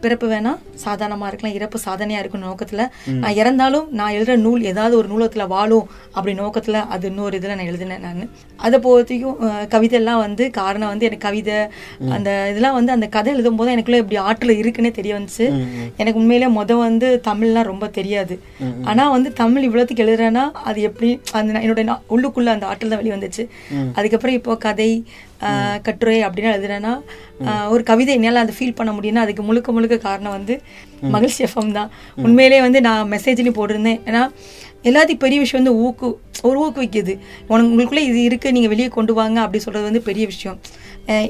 பிறப்பு 0.01 0.27
வேணா 0.29 0.51
சாதாரணமா 0.83 1.27
இருக்கலாம். 1.27 1.55
இறப்பு 1.55 1.79
சாதனையா 1.85 2.19
இருக்கும் 2.19 2.43
நோக்கத்துல. 2.43 2.81
நான் 3.19 3.35
இறந்தாலும் 3.35 3.87
நான் 3.91 4.13
எழுதுற 4.13 4.35
நூல் 4.37 4.61
ஏதாவது 4.63 4.97
ஒரு 4.97 5.07
நூலகத்துல 5.09 5.47
வாழும் 5.47 5.85
அப்படி 6.11 6.39
நோக்கத்துல 6.39 6.79
அது 6.89 7.07
இன்னொரு 7.07 7.37
இதுல 7.39 7.53
நான் 7.53 7.65
எழுதினேன் 7.65 8.01
நான். 8.01 8.23
அதை 8.59 8.79
பொறுத்தையும் 8.79 9.37
கவிதை 9.69 9.99
எல்லாம் 9.99 10.19
வந்து 10.19 10.49
காரணம் 10.51 10.87
வந்து 10.87 11.05
எனக்கு 11.05 11.27
கவிதை 11.27 11.55
அந்த 12.11 12.29
இதெல்லாம் 12.49 12.73
வந்து 12.73 12.91
அந்த 12.91 13.07
கதை 13.07 13.33
எழுதும் 13.33 13.55
போது 13.55 13.71
எனக்குள்ள 13.71 13.97
இப்படி 13.97 14.15
ஆற்றல் 14.23 14.55
இருக்குன்னே 14.55 14.91
தெரிய 14.91 15.15
வந்துச்சு. 15.15 15.47
எனக்கு 15.97 16.19
உண்மையிலே 16.19 16.47
முத 16.51 16.77
வந்து 16.81 17.21
தமிழ்லாம் 17.27 17.63
ரொம்ப 17.63 17.87
தெரியாது. 17.91 18.35
ஆனா 18.85 19.09
வந்து 19.09 19.33
தமிழ் 19.33 19.63
இவ்வளவுக்கு 19.63 20.03
எழுதுறேன்னா 20.03 20.43
அது 20.63 20.81
எப்படி 20.81 21.09
அந்த 21.31 21.53
நான் 21.53 21.63
என்னோட 21.63 21.83
நா- 21.85 22.01
உள்ளுக்குள்ள 22.09 22.45
அந்த 22.47 22.65
ஆற்றல் 22.65 22.89
தான் 22.89 22.99
வெளியே 22.99 23.15
வந்துச்சு 23.15 23.43
அதுக்கப்புறம் 23.93 24.35
இப்போ 24.35 24.57
கதை 24.59 24.91
கட்டுரை 25.81 26.23
அப்படின்னு 26.23 26.53
எழுதுறேன்னா 26.53 26.93
ஆஹ், 27.45 27.67
ஒரு 27.69 27.83
கவிதை 27.83 28.13
என்னால 28.13 28.39
அதை 28.39 28.55
ஃபீல் 28.57 28.75
பண்ண 28.75 28.91
முடியும்னா 28.91 29.17
அதுக்கு 29.17 29.43
முழுக்க 29.43 29.71
முழுக்க 29.71 29.97
காரணம் 29.99 30.31
வந்து 30.31 30.55
மகிழ்ச்சி 31.09 31.43
எஃப்எம் 31.43 31.71
தான். 31.71 31.89
உண்மையிலே 32.17 32.61
வந்து 32.61 32.81
நான் 32.81 33.11
மெசேஜ்லயும் 33.11 33.57
போட்டிருந்தேன். 33.57 33.99
ஏன்னா 34.05 34.23
எல்லாத்தையும் 34.85 35.17
பெரிய 35.17 35.39
விஷயம் 35.39 35.63
வந்து 35.63 35.79
ஊக்கு 35.81 36.07
ஒரு 36.43 36.59
ஊக்குவிக்குது. 36.59 37.13
உனக்கு 37.47 37.71
உங்களுக்குள்ள 37.71 38.03
இது 38.03 38.23
இருக்கு 38.23 38.51
நீங்க 38.51 38.67
வெளியே 38.67 38.87
கொண்டு 38.89 39.13
வாங்க 39.13 39.39
அப்படி 39.41 39.59
சொல்றது 39.59 39.83
வந்து 39.83 40.01
பெரிய 40.01 40.25
விஷயம். 40.25 40.57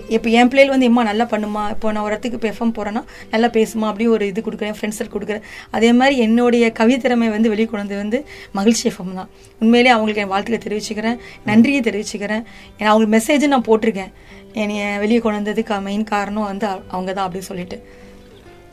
இப்போ 0.10 0.30
என் 0.32 0.50
பிள்ளைகள் 0.50 0.74
வந்து 0.74 0.88
எம்மா 0.90 1.04
நல்லா 1.04 1.26
பண்ணுமா 1.26 1.64
இப்போ 1.72 1.92
நான் 1.92 2.04
ஒரு 2.04 2.14
இடத்துக்கு 2.14 2.38
இப்போ 2.38 2.50
எஃப்எம் 2.50 2.74
போறேன்னா 2.78 3.02
நல்லா 3.32 3.48
பேசுமா 3.56 3.86
அப்படி 3.88 4.08
ஒரு 4.08 4.26
இது 4.28 4.42
கொடுக்குறேன் 4.42 4.76
ஃப்ரெண்ட்ஸ் 4.78 5.14
கொடுக்குறேன். 5.14 5.44
அதே 5.72 5.92
மாதிரி 5.94 6.16
என்னுடைய 6.18 6.66
கவிதை 6.72 7.00
திறமை 7.00 7.30
வந்து 7.30 7.50
வெளியே 7.50 7.68
கொண்டு 7.68 7.96
வந்து 7.96 8.20
மகிழ்ச்சி 8.54 8.84
எஃப்எம் 8.90 9.14
தான். 9.14 9.30
உண்மையிலேயே 9.62 9.94
அவங்களுக்கு 9.96 10.24
என் 10.24 10.32
வாழ்த்துக்களை 10.34 10.62
தெரிவிச்சுக்கிறேன் 10.66 11.18
நன்றியை 11.46 11.82
தெரிவிச்சுக்கிறேன். 11.88 12.44
ஏன்னா 12.80 12.90
அவங்களுக்கு 12.92 13.16
மெசேஜ் 13.18 13.48
நான் 13.48 13.68
போட்டிருக்கேன். 13.70 14.12
என்னைய 14.56 14.86
வெளியே 15.00 15.20
கொண்டு 15.20 15.40
வந்ததுக்கு 15.40 15.80
மெயின் 15.86 16.06
காரணம் 16.06 16.50
வந்து 16.52 16.66
அவங்க 16.94 17.10
தான் 17.14 17.26
அப்படின்னு 17.28 17.50
சொல்லிட்டு. 17.52 17.78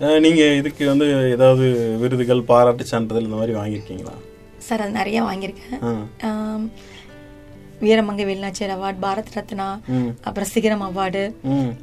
அஹ், 0.01 0.21
நீங்க 0.25 0.43
இதுக்கு 0.61 0.85
வந்து 0.89 1.07
ஏதாவது 1.37 1.65
விருதுகள் 2.03 2.43
பாராட்டு 2.45 2.85
சான்றிதழ் 2.91 3.27
இந்த 3.27 3.39
மாதிரி 3.41 3.55
வாங்கியிருக்கீங்களா? 3.59 4.15
சார் 4.67 4.83
அது 4.85 4.93
நிறைய 4.93 5.19
வாங்கியிருக்கேன். 5.23 5.81
வீரமங்கை 7.81 8.25
வெளிநாச்சியர் 8.25 8.75
அவார்டு 8.75 9.03
பாரத் 9.03 9.35
ரத்னா. 9.35 9.69
அப்புறம் 10.23 10.49
சிகரம் 10.49 10.83
அவார்டு 10.83 11.23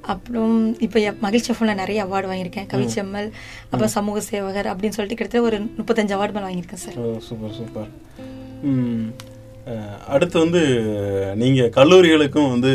அப்புறம் 0.05 0.55
இப்போ 0.79 0.99
மகிழ்ச்சி 1.19 1.53
ஃபோனில் 1.53 1.73
நிறைய 1.73 2.05
அவார்டு 2.05 2.29
வாங்கியிருக்கேன். 2.29 2.69
கவிச்செம்மல் 2.73 3.29
அப்புறம் 3.63 3.87
சமூக 3.87 4.21
சேவகர் 4.21 4.65
அப்படின்னு 4.65 4.89
சொல்லிட்டு 4.89 5.15
கிட்டத்தட்ட 5.15 5.47
ஒரு 5.47 5.59
முப்பத்தஞ்சு 5.77 6.15
அவார்டு 6.17 6.31
மேலே 6.31 6.47
வாங்கியிருக்கேன் 6.47 6.83
சார். 6.85 6.97
Super 7.19 7.53
super. 7.53 7.89
அடுத்து 10.07 10.39
வந்து 10.39 10.61
நீங்க 11.35 11.61
கல்லூரிகளுக்கும் 11.75 12.49
வந்து 12.49 12.71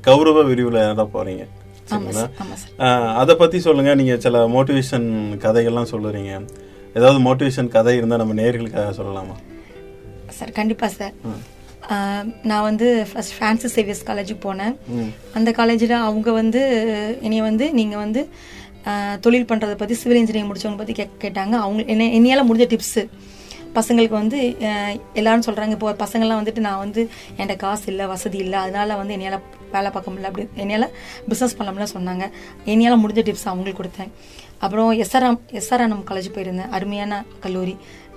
கௌரவ 0.00 0.42
விரிவுல 0.44 0.78
சரிங்களா? 1.86 2.24
சார் 2.54 2.72
அஹ், 2.78 3.14
அதை 3.14 3.34
பத்தி 3.34 3.60
சொல்லுங்க. 3.60 3.94
நீங்க 3.94 4.16
சில 4.16 4.46
மோட்டிவேஷன் 4.48 5.06
கதைகள்லாம் 5.38 5.90
சொல்லுறீங்க. 5.90 6.32
ஏதாவது 6.94 7.18
மோட்டிவேஷன் 7.20 7.68
கதை 7.68 7.96
இருந்தா 7.96 8.16
நம்ம 8.16 8.42
நேர்களுக்காக 8.42 8.92
சொல்லலாமா? 8.96 9.34
சார் 10.28 10.50
கண்டிப்பா 10.50 10.88
சார். 10.88 11.14
நான் 12.50 12.66
வந்து 12.68 12.86
ஃபர்ஸ்ட் 13.10 13.34
ஃப்ரான்சிஸ் 13.36 13.74
சேவியர்ஸ் 13.76 14.06
காலேஜுக்கு 14.08 14.42
போனேன். 14.48 14.74
அந்த 15.38 15.50
காலேஜில் 15.60 15.94
அவங்க 16.08 16.32
வந்து 16.40 16.62
என்னைய 17.26 17.42
வந்து 17.50 17.66
நீங்கள் 17.78 18.02
வந்து 18.04 18.22
தொழில் 19.24 19.48
பண்ணுறதை 19.50 19.76
பற்றி 19.80 19.94
சிவில் 20.00 20.20
இன்ஜினியரிங் 20.20 20.48
முடிச்சவங்க 20.50 20.80
பற்றி 20.82 20.94
கே 21.00 21.06
கேட்டாங்க. 21.24 21.54
அவங்க 21.64 21.82
என்ன 21.94 22.08
என்னையால் 22.18 22.48
முடிஞ்ச 22.48 22.66
டிப்ஸு 22.72 23.02
பசங்களுக்கு 23.76 24.16
வந்து 24.20 24.38
எல்லாரும் 25.20 25.44
சொல்கிறாங்க 25.46 25.74
இப்போ 25.76 25.90
பசங்கள்லாம் 26.04 26.40
வந்துட்டு 26.40 26.64
நான் 26.66 26.80
வந்து 26.84 27.02
என்கிட்ட 27.36 27.56
காசு 27.62 27.86
இல்லை 27.92 28.06
வசதி 28.12 28.38
இல்லை. 28.44 28.58
அதனால 28.64 28.96
வந்து 29.00 29.14
என்னையால் 29.16 29.44
வேலை 29.74 29.90
பார்க்க 29.94 30.12
முடியல. 30.12 30.30
அப்படி 30.30 30.44
என்னையால் 30.62 30.88
பிஸ்னஸ் 31.30 31.56
பண்ணலாம்ல 31.58 31.86
சொன்னாங்க. 31.96 32.24
என்னையால் 32.72 33.02
முடிஞ்ச 33.04 33.22
டிப்ஸ் 33.28 33.48
அவங்களுக்கு 33.52 33.80
கொடுத்தேன். 33.82 34.12
அப்புறம் 34.64 34.90
எஸ்ஆர்எம் 35.04 35.38
எஸ்ஆர்என்எம் 35.60 36.04
காலேஜ் 36.10 36.28
போயிருந்தேன். 36.34 36.72
அருமையான 36.78 37.22
கல்லூரி. 37.44 37.74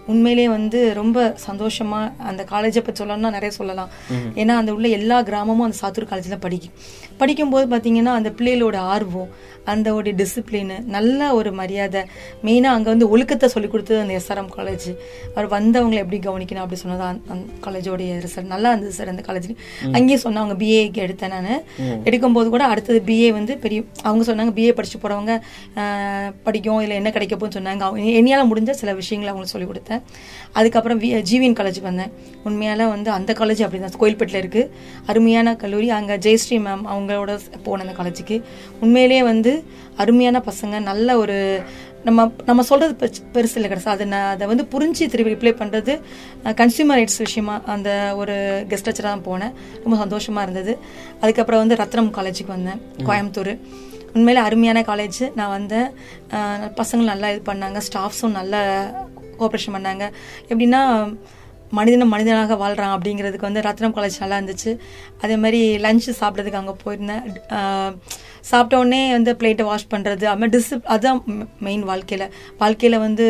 உண்மையிலேயே 0.08 0.50
வந்து 0.50 0.80
ரொம்ப 0.94 1.36
சந்தோஷமா 1.48 2.00
அந்த 2.18 2.42
காலேஜை 2.44 2.82
பற்றி 2.84 3.00
சொல்லணும்னா 3.04 3.36
நிறைய 3.38 3.52
சொல்லலாம். 3.52 3.90
ஏன்னா 4.36 4.56
அந்த 4.62 4.74
உள்ள 4.74 4.88
எல்லா 4.88 5.18
கிராமமும் 5.22 5.68
அந்த 5.68 5.78
சாத்தூர் 5.82 6.12
காலேஜில் 6.12 6.44
படிக்கும். 6.46 6.76
படிக்கும்போது 7.18 7.66
பார்த்தீங்கன்னா 7.68 8.14
அந்த 8.14 8.30
பிள்ளைகளோட 8.30 8.76
ஆர்வம் 8.88 9.32
அந்த 9.66 9.94
ஒரு 9.94 10.12
டிசிப்ளின் 10.12 10.84
நல்ல 10.86 11.34
ஒரு 11.34 11.52
மரியாதை. 11.52 12.02
மெயினாக 12.44 12.76
அங்கே 12.76 12.90
வந்து 12.90 13.10
ஒழுக்கத்தை 13.10 13.48
சொல்லி 13.48 13.68
கொடுத்தது 13.68 14.00
அந்த 14.00 14.14
எஸ்ஆர்எம் 14.14 14.50
காலேஜ் 14.56 14.86
அவர் 15.36 15.48
வந்தவங்களை 15.48 15.96
எப்படி 15.96 16.20
கவனிக்கணும் 16.20 16.58
அப்படி 16.58 16.76
சொன்னது 16.76 17.04
அந்த- 17.04 17.40
காலேஜோடைய 17.66 18.26
ரிசல்ட் 18.26 18.46
நல்லா 18.46 18.70
இருந்தது 18.70 18.94
சார் 18.94 19.08
அந்த 19.08 19.24
காலேஜ் 19.28 19.48
அங்கேயும் 19.92 20.24
சொன்னாங்க 20.24 20.54
பிஏக்கு 20.56 21.00
எடுத்தேன் 21.06 21.28
நான். 21.30 21.50
எடுக்கும்போது 22.04 22.50
கூட 22.50 22.64
அடுத்தது 22.66 23.02
பிஏ 23.06 23.32
வந்து 23.32 23.58
பெரிய 23.58 23.80
அவங்க 24.04 24.34
சொன்னாங்க 24.34 24.52
பிஏ 24.52 24.72
படிச்சு 24.72 25.00
போறவங்க 25.00 25.34
ஆஹ், 25.78 26.34
படிக்கும் 26.44 26.80
இல்லை 26.80 26.96
என்ன 26.96 27.12
கிடைக்க 27.12 27.36
போகும்னு 27.36 27.58
சொன்னாங்க. 27.58 27.80
அவங்க 27.80 28.12
என்னால் 28.12 28.52
முடிஞ்ச 28.52 28.70
சில 28.74 28.94
விஷயங்களை 28.94 29.30
அவங்களுக்கு 29.30 29.56
சொல்லி 29.56 29.70
கொடுத்தேன். 29.70 30.04
அதுக்கப்புறம் 30.54 31.00
ஜிவிஎன் 31.02 31.58
காலேஜுக்கு 31.60 31.82
வந்தேன். 31.82 32.12
உண்மையால 32.46 32.88
வந்து 32.88 33.12
அந்த 33.12 33.34
காலேஜ் 33.34 33.64
அப்படி 33.64 33.80
தான் 33.80 34.00
கோயில்பேட்டில் 34.00 34.36
இருக்கு. 34.36 34.62
அருமையான 35.06 35.56
கல்லூரி. 35.56 35.90
அங்கே 35.92 36.16
ஜெயஸ்ரீ 36.18 36.60
மேம் 36.62 36.86
அவங்களோட 37.08 37.40
போனேன் 37.66 37.96
அந்த 37.96 38.04
காலேஜுக்கு 38.04 38.44
உண்மையிலேயே 38.80 39.24
வந்து 39.24 39.64
அருமையான 39.98 40.44
பசங்க 40.46 40.82
நல்ல 40.82 41.18
ஒரு 41.18 41.62
நம்ம 42.04 42.32
நம்ம 42.46 42.62
சொல்கிறது 42.62 43.06
பெருசு- 43.06 43.36
பெருசு 43.36 43.56
இல்லை 43.56 43.70
கிடையாது 43.70 43.90
அதை 43.90 44.06
நான் 44.06 44.32
அதை 44.32 44.48
வந்து 44.48 44.64
புரிஞ்சு 44.64 45.10
திருப்பி 45.10 45.34
ரிப்ளை 45.34 45.54
பண்ணுறது 45.54 46.02
கன்சியூமர் 46.44 47.02
ரைட்ஸ் 47.02 47.18
விஷயமா 47.18 47.62
அந்த 47.66 48.14
ஒரு 48.16 48.66
கெஸ்ட் 48.70 48.84
லெக்சராக 48.84 49.02
தான் 49.02 49.20
போனேன். 49.20 49.54
ரொம்ப 49.84 49.98
சந்தோஷமாக 49.98 50.52
இருந்தது. 50.52 50.78
அதுக்கப்புறம் 51.22 51.68
வந்து 51.68 51.84
ரத்னம் 51.84 52.06
காலேஜுக்கு 52.06 52.48
வந்தேன் 52.48 52.82
கோயம்புத்தூர். 52.98 53.60
உண்மையில 54.14 54.34
அருமையான 54.34 54.82
காலேஜ் 54.82 55.34
நான் 55.36 55.50
வந்தேன். 55.50 55.90
அஹ் 56.30 56.82
பசங்களும் 56.82 57.04
நல்லா 57.04 57.30
இது 57.30 57.54
பண்ணாங்க. 57.54 57.82
ஸ்டாஃப்ஸும் 57.92 58.32
நல்லா 58.32 58.92
கோஆப்ரேஷன் 59.40 59.72
பண்ணாங்க. 59.72 60.12
எப்படின்னா 60.50 61.16
மனிதனும் 61.72 62.10
மனிதனாக 62.10 62.56
வாழ்றான் 62.58 62.94
அப்படிங்கிறதுக்கு 62.96 63.48
வந்து 63.48 63.62
ரத்னம் 63.62 63.96
காலேஜ் 63.96 64.22
நல்லா 64.22 64.38
இருந்துச்சு. 64.40 64.72
அதே 65.22 65.36
மாதிரி 65.38 65.62
லஞ்சு 65.80 66.12
சாப்பிட்றதுக்கு 66.20 66.60
அங்கே 66.60 66.76
போயிருந்தேன். 66.84 67.24
சாப்பிட்ட 68.46 68.80
உடனே 68.80 69.12
வந்து 69.12 69.32
பிளேட்டை 69.36 69.66
வாஷ் 69.66 69.92
பண்ணுறது 69.92 70.26
அது 70.26 70.40
மாதிரி 70.40 70.54
டிசிப் 70.56 70.88
அதுதான் 70.88 71.20
மெயின் 71.60 71.84
வாழ்க்கையில். 71.84 72.26
வாழ்க்கையில் 72.60 72.98
வந்து 72.98 73.26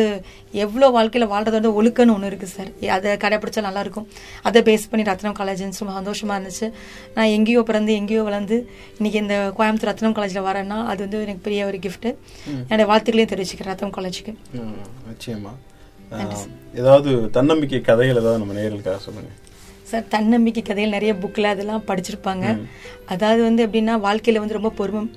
எவ்வளோ 0.54 0.86
வாழ்க்கையில் 0.90 1.30
வாழ்றத 1.30 1.54
வந்து 1.54 1.72
ஒழுக்கன்னு 1.78 2.14
ஒன்று 2.14 2.30
இருக்குது 2.30 2.52
சார் 2.52 2.68
அதை 2.96 3.12
கடைப்பிடிச்சா 3.16 3.62
நல்லாயிருக்கும் 3.66 4.08
அதை 4.42 4.62
பேஸ் 4.62 4.88
பண்ணி 4.90 5.06
ரத்னம் 5.08 5.38
காலேஜ் 5.38 5.54
ரொம்ப 5.76 5.94
சந்தோஷமாக 5.94 6.38
இருந்துச்சு. 6.38 6.68
நான் 7.14 7.32
எங்கேயோ 7.36 7.62
பிறந்து 7.62 7.92
எங்கேயோ 7.94 8.22
வளர்ந்து 8.22 8.58
இன்னைக்கு 8.98 9.18
இந்த 9.18 9.38
கோயம்புத்தூர் 9.58 9.92
ரத்னம் 9.92 10.16
காலேஜில் 10.16 10.46
வரேன்னா 10.46 10.78
அது 10.86 11.00
வந்து 11.04 11.22
எனக்கு 11.24 11.42
பெரிய 11.42 11.62
ஒரு 11.66 11.80
கிஃப்ட்டு 11.84 12.12
என்னோட 12.68 12.86
வாழ்த்துக்களையும் 12.90 13.32
தெரிவிச்சுக்கிறேன் 13.32 13.72
ரத்னம் 13.72 13.96
காலேஜுக்கு 13.96 14.34
ம், 14.58 14.76
நிச்சயமா. 15.08 15.52
அஹ், 15.54 15.75
ஏதாவது 16.74 17.30
தன்னம்பிக்கை 17.30 17.80
கதைகள் 17.80 18.16
ஏதாவது 18.16 18.38
நம்ம 18.38 18.60
நேர்களுக்காக 18.60 18.96
சொல்லுங்க. 18.96 19.30
சார் 19.82 20.08
தன்னம்பிக்கை 20.08 20.62
கதைகள் 20.62 20.90
நிறைய 20.90 21.14
புக்கில் 21.14 21.52
அதெல்லாம் 21.54 21.82
படிச்சிருப்பாங்க. 21.86 22.60
அதாவது 23.06 23.42
வந்து 23.42 23.66
எப்படின்னா 23.66 24.00
வாழ்க்கையில் 24.00 24.42
வந்து 24.42 24.58
ரொம்ப 24.60 24.70
பொறுமை 24.70 25.10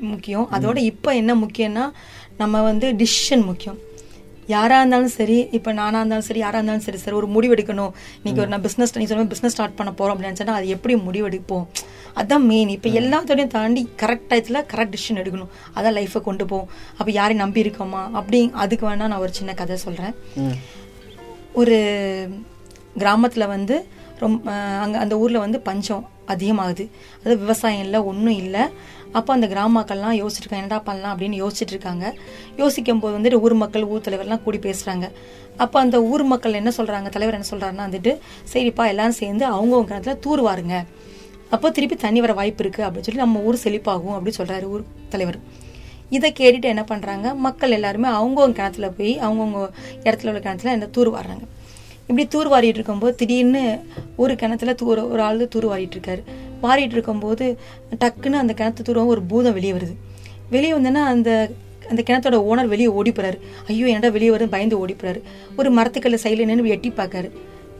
முக்கியம். 0.00 0.48
அதோட 0.52 0.76
இப்போ 0.76 1.14
என்ன 1.14 1.34
முக்கியம்னா 1.34 1.90
நம்ம 2.36 2.62
வந்து 2.62 2.92
டிசிஷன் 2.92 3.44
முக்கியம். 3.44 3.78
யாரா 4.54 4.76
இருந்தாலும் 4.80 5.12
சரி 5.18 5.36
இப்போ 5.58 5.70
நானா 5.80 5.98
இருந்தாலும் 6.00 6.26
சரி 6.28 6.40
யாரா 6.44 6.58
இருந்தாலும் 6.60 6.84
சரி 6.86 6.98
சார் 7.04 7.16
ஒரு 7.20 7.28
முடிவு 7.34 7.54
எடுக்கணும் 7.56 7.92
இன்னைக்கு 8.18 8.42
ஒரு 8.44 8.50
நான் 8.52 8.64
பிஸ்னஸ் 8.66 8.94
நீ 9.00 9.06
சொன்ன 9.10 9.28
பிஸ்னஸ் 9.32 9.54
ஸ்டார்ட் 9.56 9.78
பண்ண 9.78 9.92
போறோம் 10.00 10.14
அப்படின்னு 10.14 10.40
சொன்னா 10.40 10.58
அது 10.60 10.74
எப்படி 10.76 10.94
முடிவெடுப்போம்? 11.06 11.64
அதான் 12.20 12.46
மெயின் 12.50 12.70
இப்போ 12.76 12.88
எல்லாத்தோடையும் 13.00 13.54
தாண்டி 13.56 13.82
கரெக்ட் 14.02 14.28
டயத்தில் 14.30 14.60
கரெக்ட் 14.72 14.94
டிசிஷன் 14.94 15.20
எடுக்கணும். 15.22 15.50
அதான் 15.76 15.96
லைஃபை 15.98 16.20
கொண்டு 16.28 16.46
போகும் 16.52 16.70
அப்போ 16.98 17.10
யாரையும் 17.18 17.42
நம்பி 17.44 17.64
இருக்கோமா? 17.64 18.02
அப்படி 18.20 18.40
அதுக்கு 18.64 18.86
வேணா 18.90 19.10
நான் 19.12 19.24
ஒரு 19.26 19.34
சின்ன 19.40 19.54
கதை 19.60 19.76
சொல்றேன். 19.86 20.14
ஒரு 21.60 21.76
கிராமத்துல 23.02 23.46
வந்து 23.56 23.76
ரொம்ப 24.22 24.52
அங்கே 24.84 24.98
அந்த 25.04 25.14
ஊரில் 25.22 25.44
வந்து 25.44 25.58
பஞ்சம் 25.68 26.06
அதிகமாகுது. 26.32 26.84
அது 27.22 27.34
விவசாயம் 27.44 27.84
இல்லை 27.84 27.98
ஒன்றும் 28.10 28.38
இல்லை. 28.42 28.64
அப்போ 29.12 29.32
அந்த 29.32 29.46
கிராம 29.46 29.82
மக்கள்லாம் 29.82 30.50
என்னடா 30.50 30.78
பண்ணலாம் 30.78 31.18
அப்படின்னு 31.18 31.38
யோசிச்சுட்டு 31.42 31.70
இருக்காங்க 31.70 32.14
யோசிக்கும் 32.56 33.00
போது 33.00 33.18
வந்துட்டு 33.18 33.40
ஊர் 33.40 33.54
மக்கள் 33.54 33.84
ஊர் 33.84 34.00
தலைவர்லாம் 34.00 34.42
கூடி 34.42 34.58
பேசுகிறாங்க 34.58 35.10
அப்போ 35.56 35.80
அந்த 35.80 36.02
ஊர் 36.02 36.24
மக்கள் 36.24 36.52
என்ன 36.52 36.72
சொல்கிறாங்க 36.76 37.08
தலைவர் 37.08 37.38
என்ன 37.40 37.48
சொல்கிறாருன்னா 37.50 37.86
வந்துட்டு 37.90 38.18
சரிப்பா 38.52 38.86
எல்லாரும் 38.86 39.12
சேர்ந்து 39.12 39.46
அவங்கவுங்க 39.46 39.84
கிணத்துல 39.84 40.14
தூர் 40.14 40.42
வாருங்க 40.42 40.84
அப்போ 41.50 41.70
திருப்பி 41.70 41.96
தண்ணி 41.96 42.20
வர 42.20 42.32
வாய்ப்பு 42.32 42.64
இருக்குது 42.64 42.86
அப்படின்னு 42.86 43.00
சொல்லி 43.00 43.20
நம்ம 43.20 43.40
ஊர் 43.40 43.58
செழிப்பாகும் 43.64 44.14
அப்படின்னு 44.16 44.38
சொல்கிறாரு 44.38 44.62
ஊர் 44.62 44.84
தலைவர். 45.08 45.38
இதை 46.10 46.32
கேட்டுட்டு 46.38 46.62
என்ன 46.62 46.84
பண்ணுறாங்க 46.88 47.34
மக்கள் 47.34 47.70
எல்லாருமே 47.70 48.08
அவங்கவுங்க 48.08 48.52
கிணத்துல 48.52 48.88
போய் 48.88 49.18
அவங்கவுங்க 49.18 49.68
இடத்துல 50.04 50.28
உள்ள 50.28 50.40
கிணத்துல 50.40 50.70
என்ன 50.70 50.86
தூர் 50.86 51.10
வாடுறாங்க 51.10 51.42
இப்படி 52.00 52.26
தூர் 52.26 52.48
வாரிட்டு 52.48 52.78
இருக்கும்போது 52.78 53.14
திடீர்னு 53.14 53.78
ஒரு 54.16 54.34
கிணத்துல 54.34 54.74
தூர் 54.74 54.98
ஒரு 54.98 55.22
ஆள் 55.22 55.48
தூர் 55.48 55.68
வாரிட்டு 55.68 55.96
இருக்காரு. 55.96 56.22
வாரிட்டு 56.62 56.96
இருக்கும்போது 56.98 57.46
டக்குன்னு 58.02 58.42
அந்த 58.42 58.54
கிணத்து 58.60 58.82
தூரம் 58.88 59.12
ஒரு 59.14 59.22
பூதம் 59.22 59.56
வெளியே 59.58 59.72
வருது. 59.72 59.94
வெளியே 60.54 60.72
வந்தோன்னா 60.72 61.04
அந்த 61.14 61.30
அந்த 61.90 62.02
கிணத்தோட 62.08 62.36
ஓனர் 62.50 62.72
வெளியே 62.72 62.90
ஓடி 62.98 63.10
போறாரு. 63.10 63.38
ஐயோ 63.66 63.86
என்னடா 63.86 64.10
வெளியே 64.16 64.30
வருது 64.34 64.54
பயந்து 64.54 64.76
ஓடி 64.82 64.94
போறாரு. 65.00 65.20
ஒரு 65.56 65.68
மரத்துக்கல்ல 65.78 66.18
சைடில் 66.24 66.48
நின்று 66.50 66.74
எட்டி 66.74 66.90
பார்க்காரு. 66.90 67.28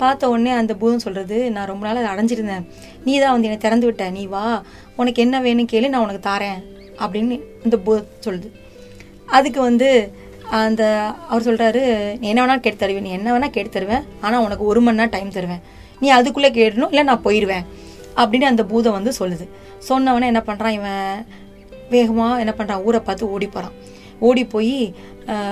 பார்த்த 0.00 0.30
உடனே 0.32 0.52
அந்த 0.60 0.72
பூதம் 0.80 1.02
சொல்கிறது 1.04 1.36
நான் 1.54 1.68
ரொம்ப 1.70 1.84
நாள் 1.86 2.00
அதை 2.00 2.08
அடைஞ்சிருந்தேன். 2.12 2.64
நீ 3.04 3.12
தான் 3.18 3.34
வந்து 3.34 3.48
என்னை 3.48 3.58
திறந்து 3.64 3.86
விட்ட. 3.86 4.04
நீ 4.10 4.22
வா. 4.26 4.44
உனக்கு 4.96 5.22
என்ன 5.24 5.40
வேணும் 5.40 5.68
கேளு 5.72 5.92
நான் 5.92 6.04
உனக்கு 6.06 6.22
தாரேன். 6.30 6.60
அப்படின்னு 7.04 7.36
இந்த 7.64 7.76
பூதம் 7.86 8.08
சொல்லுது. 8.26 8.48
அதுக்கு 9.26 9.60
வந்து 9.60 9.88
அந்த 10.60 10.82
அவர் 11.28 11.46
சொல்கிறாரு 11.48 11.82
என்ன 12.30 12.38
வேணாலும் 12.40 12.64
கேட்டு 12.64 12.80
தருவேன். 12.82 13.06
நீ 13.06 13.10
என்ன 13.10 13.28
வேணால் 13.34 13.54
கேட்டு 13.56 13.70
தருவேன். 13.76 14.06
ஆனால் 14.20 14.44
உனக்கு 14.46 14.64
ஒரு 14.64 14.80
மணி 14.80 14.96
நேரம் 14.96 15.14
டைம் 15.16 15.36
தருவேன். 15.36 15.62
நீ 16.00 16.08
அதுக்குள்ளே 16.10 16.50
கேடணும் 16.50 16.92
இல்லை 16.92 17.02
நான் 17.02 17.24
போயிடுவேன் 17.24 17.64
அப்படின்னு 18.20 18.50
அந்த 18.52 18.64
பூதம் 18.72 18.96
வந்து 18.98 19.12
சொல்லுது. 19.20 19.46
சொன்னவனே 19.88 20.30
என்ன 20.32 20.42
பண்ணுறான் 20.46 20.76
இவன்? 20.78 21.24
வேகமாக 21.94 22.42
என்ன 22.42 22.52
பண்ணுறான் 22.58 22.82
ஊரை 22.88 23.00
பார்த்து 23.00 23.30
ஓடி 23.34 23.46
போகிறான் 23.46 23.76
ஓடி 24.28 24.42
போய் 24.54 24.74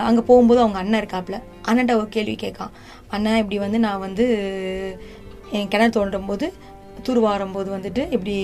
அங்கே 0.09 0.23
போகும்போது 0.29 0.61
அவங்க 0.63 0.79
அண்ணன் 0.83 1.01
இருக்காப்புல 1.03 1.37
அண்ணன்ட்ட 1.69 1.95
ஒரு 2.01 2.09
கேள்வி 2.17 2.35
கேட்கான். 2.43 2.73
அண்ணன் 3.15 3.41
இப்படி 3.43 3.59
வந்து 3.65 3.79
நான் 3.85 4.03
வந்து 4.07 4.25
என் 5.59 5.69
கிணறு 5.73 5.95
தோண்டும் 5.97 6.29
போது 6.31 6.47
தூர்வாரும் 7.07 7.55
போது 7.57 7.69
வந்துட்டு 7.77 8.03
இப்படி 8.15 8.37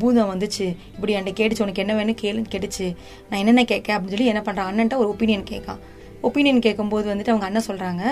பூதம் 0.00 0.30
வந்துச்சு. 0.32 0.66
இப்படி 0.96 1.14
என்கிட்ட 1.16 1.32
கேட்டுச்சு. 1.40 1.64
உனக்கு 1.66 1.82
என்ன 1.84 1.94
வேணும் 1.94 2.20
கேளு 2.22 2.44
கேட்டுச்சு. 2.52 2.86
நான் 3.28 3.40
என்னென்ன 3.42 3.64
கேட்க 3.72 3.96
அப்படின்னு 3.96 4.14
சொல்லி 4.14 4.32
என்ன 4.32 4.42
பண்ணுறான் 4.46 4.70
அண்ணன்ட்ட 4.70 4.96
ஒரு 4.96 5.08
ஒப்பீனியன் 5.14 5.50
கேட்கான். 5.52 5.80
ஒப்பீனியன் 6.22 6.58
கேட்கும்போது 6.58 7.06
வந்துட்டு 7.14 7.30
அவங்க 7.32 7.46
அண்ணன் 7.48 7.68
சொல்கிறாங்க 7.68 8.02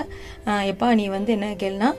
எப்பா 0.71 0.87
நீ 0.93 1.07
வந்து 1.07 1.31
என்ன 1.31 1.47
கேள்னா 1.63 1.89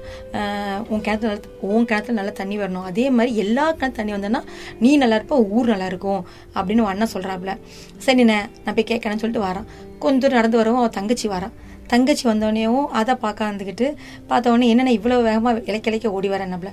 உன் 0.88 1.00
கிணத்துல 1.00 1.32
நல்ல- 1.32 1.48
உன் 1.60 1.84
கிணத்துல 1.84 2.12
நல்லா 2.12 2.30
தண்ணி 2.30 2.56
வரணும். 2.58 2.82
அதே 2.82 3.10
மாதிரி 3.10 3.36
எல்லா 3.36 3.64
கிணத்து 3.74 3.98
தண்ணி 3.98 4.12
வந்தோன்னா 4.12 4.42
நீ 4.80 4.96
நல்லா 4.96 5.14
இருப்ப 5.14 5.38
ஊர் 5.56 5.66
நல்லா 5.66 5.86
இருக்கும் 5.86 6.26
அப்படின்னு 6.54 6.80
உன் 6.80 6.92
அண்ணன் 6.92 7.14
சொல்கிறாப்புல 7.14 7.54
சரி 7.96 8.24
நான் 8.24 8.48
போய் 8.74 8.88
கேட்கணும்னு 8.90 9.22
சொல்லிட்டு 9.22 9.46
வரான். 9.46 9.66
கொஞ்ச 9.98 10.18
தூரம் 10.18 10.36
நடந்து 10.36 10.56
வரவும் 10.56 10.78
அவன் 10.78 10.96
தங்கச்சி 10.98 11.28
வரான். 11.28 11.54
தங்கச்சி 11.92 12.24
வந்தோடனேயும் 12.30 12.84
அதை 13.00 13.14
பார்க்க 13.24 13.50
வந்துக்கிட்டு 13.50 13.86
பார்த்த 14.30 14.52
உடனே 14.52 14.68
என்னென்ன 14.72 14.94
இவ்வளோ 14.98 15.16
வேகமாக 15.28 15.62
இலைக்க 15.70 15.90
இலைக்க 15.90 16.16
ஓடி 16.18 16.28
வரேன் 16.34 16.52
நம்மள? 16.54 16.70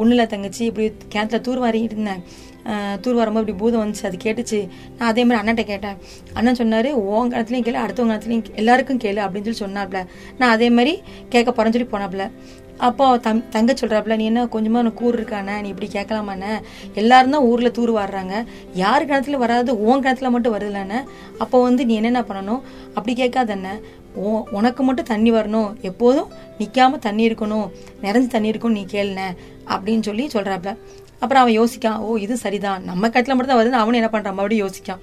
ஒன்றும் 0.00 0.32
தங்கச்சி 0.34 0.62
இப்படி 0.70 0.86
கிணத்துல 1.14 1.40
தூர் 1.48 1.62
வாரிட்டு 1.64 1.96
இருந்தேன். 1.96 2.22
தூர் 3.02 3.18
வரும்போது 3.20 3.44
இப்படி 3.44 3.58
பூதம் 3.60 3.82
வந்துச்சு 3.82 4.06
அது 4.08 4.16
கேட்டுச்சு. 4.24 4.58
நான் 4.96 5.10
அதே 5.12 5.22
மாதிரி 5.26 5.40
அண்ணன்ட்ட 5.40 5.64
கேட்டேன். 5.70 5.98
அண்ணன் 6.38 6.58
சொன்னார் 6.60 6.88
உன் 7.02 7.30
கிணத்துலையும் 7.32 7.66
கேளு 7.68 7.82
அடுத்தவங்க 7.84 8.14
கிணத்துலையும் 8.14 8.56
எல்லாருக்கும் 8.62 9.02
கேளு 9.04 9.20
அப்படின்னு 9.26 9.48
சொல்லி 9.48 9.64
சொன்னாப்ல. 9.66 10.00
நான் 10.40 10.54
அதே 10.56 10.68
மாதிரி 10.78 10.94
கேட்க 11.34 11.50
போறேன்னு 11.52 11.76
சொல்லி 11.76 11.92
போனாப்ல. 11.94 12.26
அப்போ 12.88 13.06
தம் 13.24 13.40
தங்க 13.54 13.70
சொல்கிறாப்புல 13.80 14.14
நீ 14.20 14.26
என்ன 14.28 14.42
கொஞ்சமாக 14.52 14.82
உனக்கு 14.82 15.00
கூர் 15.00 15.16
இருக்கானே 15.18 15.54
நீ 15.62 15.68
இப்படி 15.72 15.88
கேட்கலாமாண்ணே 15.96 16.52
எல்லாரும் 17.00 17.34
தான் 17.34 17.46
ஊரில் 17.48 17.74
தூர் 17.78 17.92
வாடுறாங்க 17.96 18.34
யார் 18.82 19.06
கிணத்துல 19.08 19.40
வராது 19.42 19.70
உன் 19.88 20.02
கிணத்துல 20.04 20.30
மட்டும் 20.34 20.54
வருதுலண்ணே 20.54 21.00
அப்போ 21.42 21.56
வந்து 21.66 21.84
நீ 21.88 21.94
என்னென்ன 22.00 22.22
பண்ணணும்? 22.30 22.62
அப்படி 22.96 23.14
கேட்காதண்ணே 23.22 23.74
உனக்கு 24.58 24.82
மட்டும் 24.82 25.04
தண்ணி 25.04 25.32
வரணும். 25.32 25.70
எப்போதும் 25.82 26.30
நிற்காமல் 26.58 26.98
தண்ணி 26.98 27.28
இருக்கணும். 27.28 27.66
நிறைஞ்சு 28.02 28.26
தண்ணி 28.26 28.50
இருக்கணும் 28.50 28.78
நீ 28.80 28.86
கேளுன 28.92 29.20
அப்படின்னு 29.66 30.00
சொல்லி 30.00 30.26
சொல்கிறாப்ல 30.26 30.76
அப்புறம் 31.22 31.42
அவன் 31.42 31.56
யோசிக்கான் 31.60 31.98
ஓ 31.98 32.16
இது 32.16 32.36
சரிதான். 32.36 32.84
நம்ம 32.84 33.08
கட்டில் 33.08 33.34
மட்டும் 33.34 33.54
தான் 33.54 33.62
வருது 33.62 33.82
அவனும் 33.82 34.00
என்ன 34.02 34.10
பண்ணுறான் 34.12 34.36
மறுபடியும் 34.38 34.64
யோசிக்கான். 34.66 35.02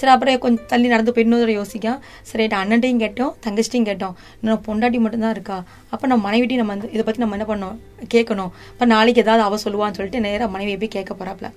சரி 0.00 0.12
அப்புறம் 0.12 0.38
கொஞ்சம் 0.38 0.66
தள்ளி 0.66 0.88
நடந்து 0.88 1.12
போயிடணும் 1.16 1.60
யோசிக்கான். 1.60 1.98
சரி 2.22 2.46
அண்ணன்ட்டையும் 2.46 3.02
கேட்டோம் 3.04 3.32
தங்கச்சிட்டையும் 3.46 3.88
கேட்டோம். 3.88 4.14
இன்னும் 4.40 4.62
பொண்டாட்டி 4.68 4.98
மட்டும்தான் 5.04 5.30
இருக்கா? 5.30 5.64
அப்போ 5.90 6.06
நம்ம 6.06 6.30
மனைவிட்டையும் 6.30 6.62
நம்ம 6.62 6.74
வந்து 6.74 6.90
இதை 6.92 7.02
பற்றி 7.04 7.22
நம்ம 7.24 7.36
என்ன 7.36 7.48
பண்ணோம்? 7.50 7.76
கேட்கணும். 8.14 8.50
இப்போ 8.72 8.84
நாளைக்கு 8.84 9.22
ஏதாவது 9.22 9.44
அவள் 9.48 9.62
சொல்லுவான்னு 9.64 9.98
சொல்லிட்டு 9.98 10.20
நேராக 10.20 10.50
மனைவியை 10.50 10.78
போய் 10.78 10.96
கேட்க 10.96 11.14
போகிறாப்புல 11.14 11.50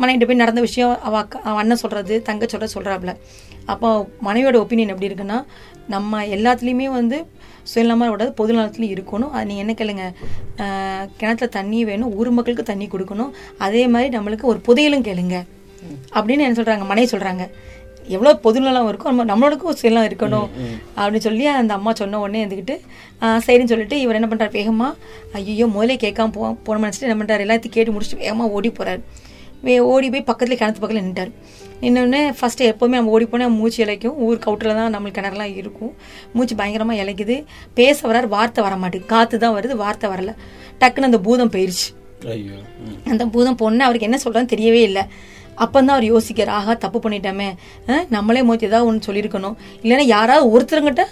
மனைவிட்ட 0.00 0.26
போய் 0.28 0.42
நடந்த 0.42 0.60
விஷயம் 0.68 0.94
அவ 1.06 1.14
அவன் 1.48 1.60
அண்ணன் 1.62 1.82
சொல்றது 1.82 2.14
தங்க 2.28 2.44
சொல்றது 2.52 2.74
சொல்றாப்ல. 2.76 3.12
அப்போ 3.72 3.88
மனைவியோட 4.26 4.56
ஒப்பீனியன் 4.64 4.92
எப்படி 4.94 5.08
இருக்குன்னா 5.10 5.38
நம்ம 5.94 6.22
எல்லாத்துலேயுமே 6.36 6.88
வந்து 6.98 7.16
சுயநலமாக 7.70 8.12
விடாது 8.12 8.30
பொது 8.38 8.52
நலத்துலையும் 8.56 8.94
இருக்கணும். 8.96 9.32
அது 9.36 9.48
நீங்கள் 9.48 9.64
என்ன 9.64 9.74
கேளுங்க 9.80 10.04
கிணத்துல 11.20 11.48
தண்ணி 11.56 11.78
வேணும் 11.88 12.12
ஊர் 12.18 12.30
மக்களுக்கு 12.36 12.64
தண்ணி 12.70 12.86
கொடுக்கணும். 12.94 13.32
அதே 13.66 13.82
மாதிரி 13.94 14.10
நம்மளுக்கு 14.16 14.46
ஒரு 14.52 14.60
புதையலும் 14.68 15.06
கேளுங்க. 15.08 15.36
அப்படின்னு 16.16 16.44
என்ன 16.46 16.58
சொல்றாங்க 16.60 16.86
மனைவி 16.92 17.08
சொல்றாங்க. 17.12 17.44
எவ்வளவு 18.14 18.40
பொதுநலம் 18.44 18.88
இருக்கும் 18.90 19.10
நம்ம 19.12 19.24
நம்மளுக்கும் 19.32 19.70
ஒரு 19.72 19.78
சுயநலம் 19.80 20.06
இருக்கணும். 20.10 20.48
அப்படின்னு 20.98 21.26
சொல்லி 21.26 21.44
அந்த 21.60 21.72
அம்மா 21.78 21.90
சொன்ன 22.00 22.20
உடனே 22.24 22.40
இருந்துக்கிட்டு 22.44 22.76
சரின்னு 23.46 23.70
சொல்லிட்டு 23.72 23.96
இவர் 24.04 24.18
என்ன 24.18 24.28
பண்றாரு 24.30 24.52
வேகமா 24.60 24.88
ஐயோ 25.40 25.66
முதலே 25.74 25.96
கேட்காம 26.04 26.32
போ 26.36 26.52
போன 26.66 26.82
நினச்சிட்டு 26.84 27.08
என்ன 27.08 27.18
பண்றாரு 27.20 27.44
எல்லாத்தையும் 27.46 27.76
கேட்டு 27.76 27.94
முடிச்சுட்டு 27.96 28.24
வேகமா 28.26 28.46
ஓடி 28.56 28.70
போறாரு. 28.78 29.00
வே 29.00 29.29
ஓடி 29.92 30.10
போய் 30.10 30.24
பக்கத்துல 30.26 30.56
கிணத்து 30.60 30.80
பக்கத்தில் 30.82 31.06
நின்ட்டார் 31.06 31.32
நின்னோடனே 31.82 32.32
ஃபர்ஸ்ட் 32.38 32.62
எப்போவுமே 32.62 32.96
நம்ம 32.98 33.10
ஓடி 33.10 33.26
போனால் 33.26 33.50
மூச்சு 33.50 33.84
இலைக்கும் 33.84 34.16
ஊர் 34.16 34.38
கவுட்டில் 34.38 34.74
தான் 34.74 34.94
நம்மளுக்கு 34.94 35.18
கிணறுலாம் 35.18 35.56
இருக்கும். 35.56 35.92
மூச்சு 36.32 36.54
பயங்கரமா 36.56 36.94
இலைக்குது 37.02 37.36
பேச 37.74 38.08
வராரு 38.08 38.28
வார்த்தை 38.28 38.64
வர 38.64 38.76
மாட்டேங்குது. 38.76 39.12
காத்து 39.14 39.38
தான் 39.38 39.54
வருது 39.56 39.76
வார்த்தை 39.76 40.10
வரல. 40.10 40.32
டக்குன்னு 40.80 41.08
அந்த 41.10 41.20
பூதம் 41.20 41.52
ம். 42.84 42.96
அந்த 43.10 43.26
பூதம் 43.26 43.56
பொண்ணு 43.56 43.84
அவருக்கு 43.84 44.08
என்ன 44.08 44.18
சொல்றான்னு 44.24 44.52
தெரியவே 44.54 44.80
இல்லை. 44.82 45.02
அப்பந்தான் 45.56 45.96
அவர் 45.96 46.06
யோசிக்கிறார் 46.12 46.56
ஆஹா 46.58 46.74
தப்பு 46.74 46.98
பண்ணிட்டோமே. 46.98 47.48
நம்மளே 48.08 48.42
மோத்தி 48.42 48.62
ஏதாவது 48.62 48.86
ஒன்று 48.86 49.12
சொல்லியிருக்கணும். 49.12 49.56
இல்லைன்னா 49.82 50.06
யாராவது 50.16 50.46
ஒருத்தருங்கிட்ட 50.54 51.04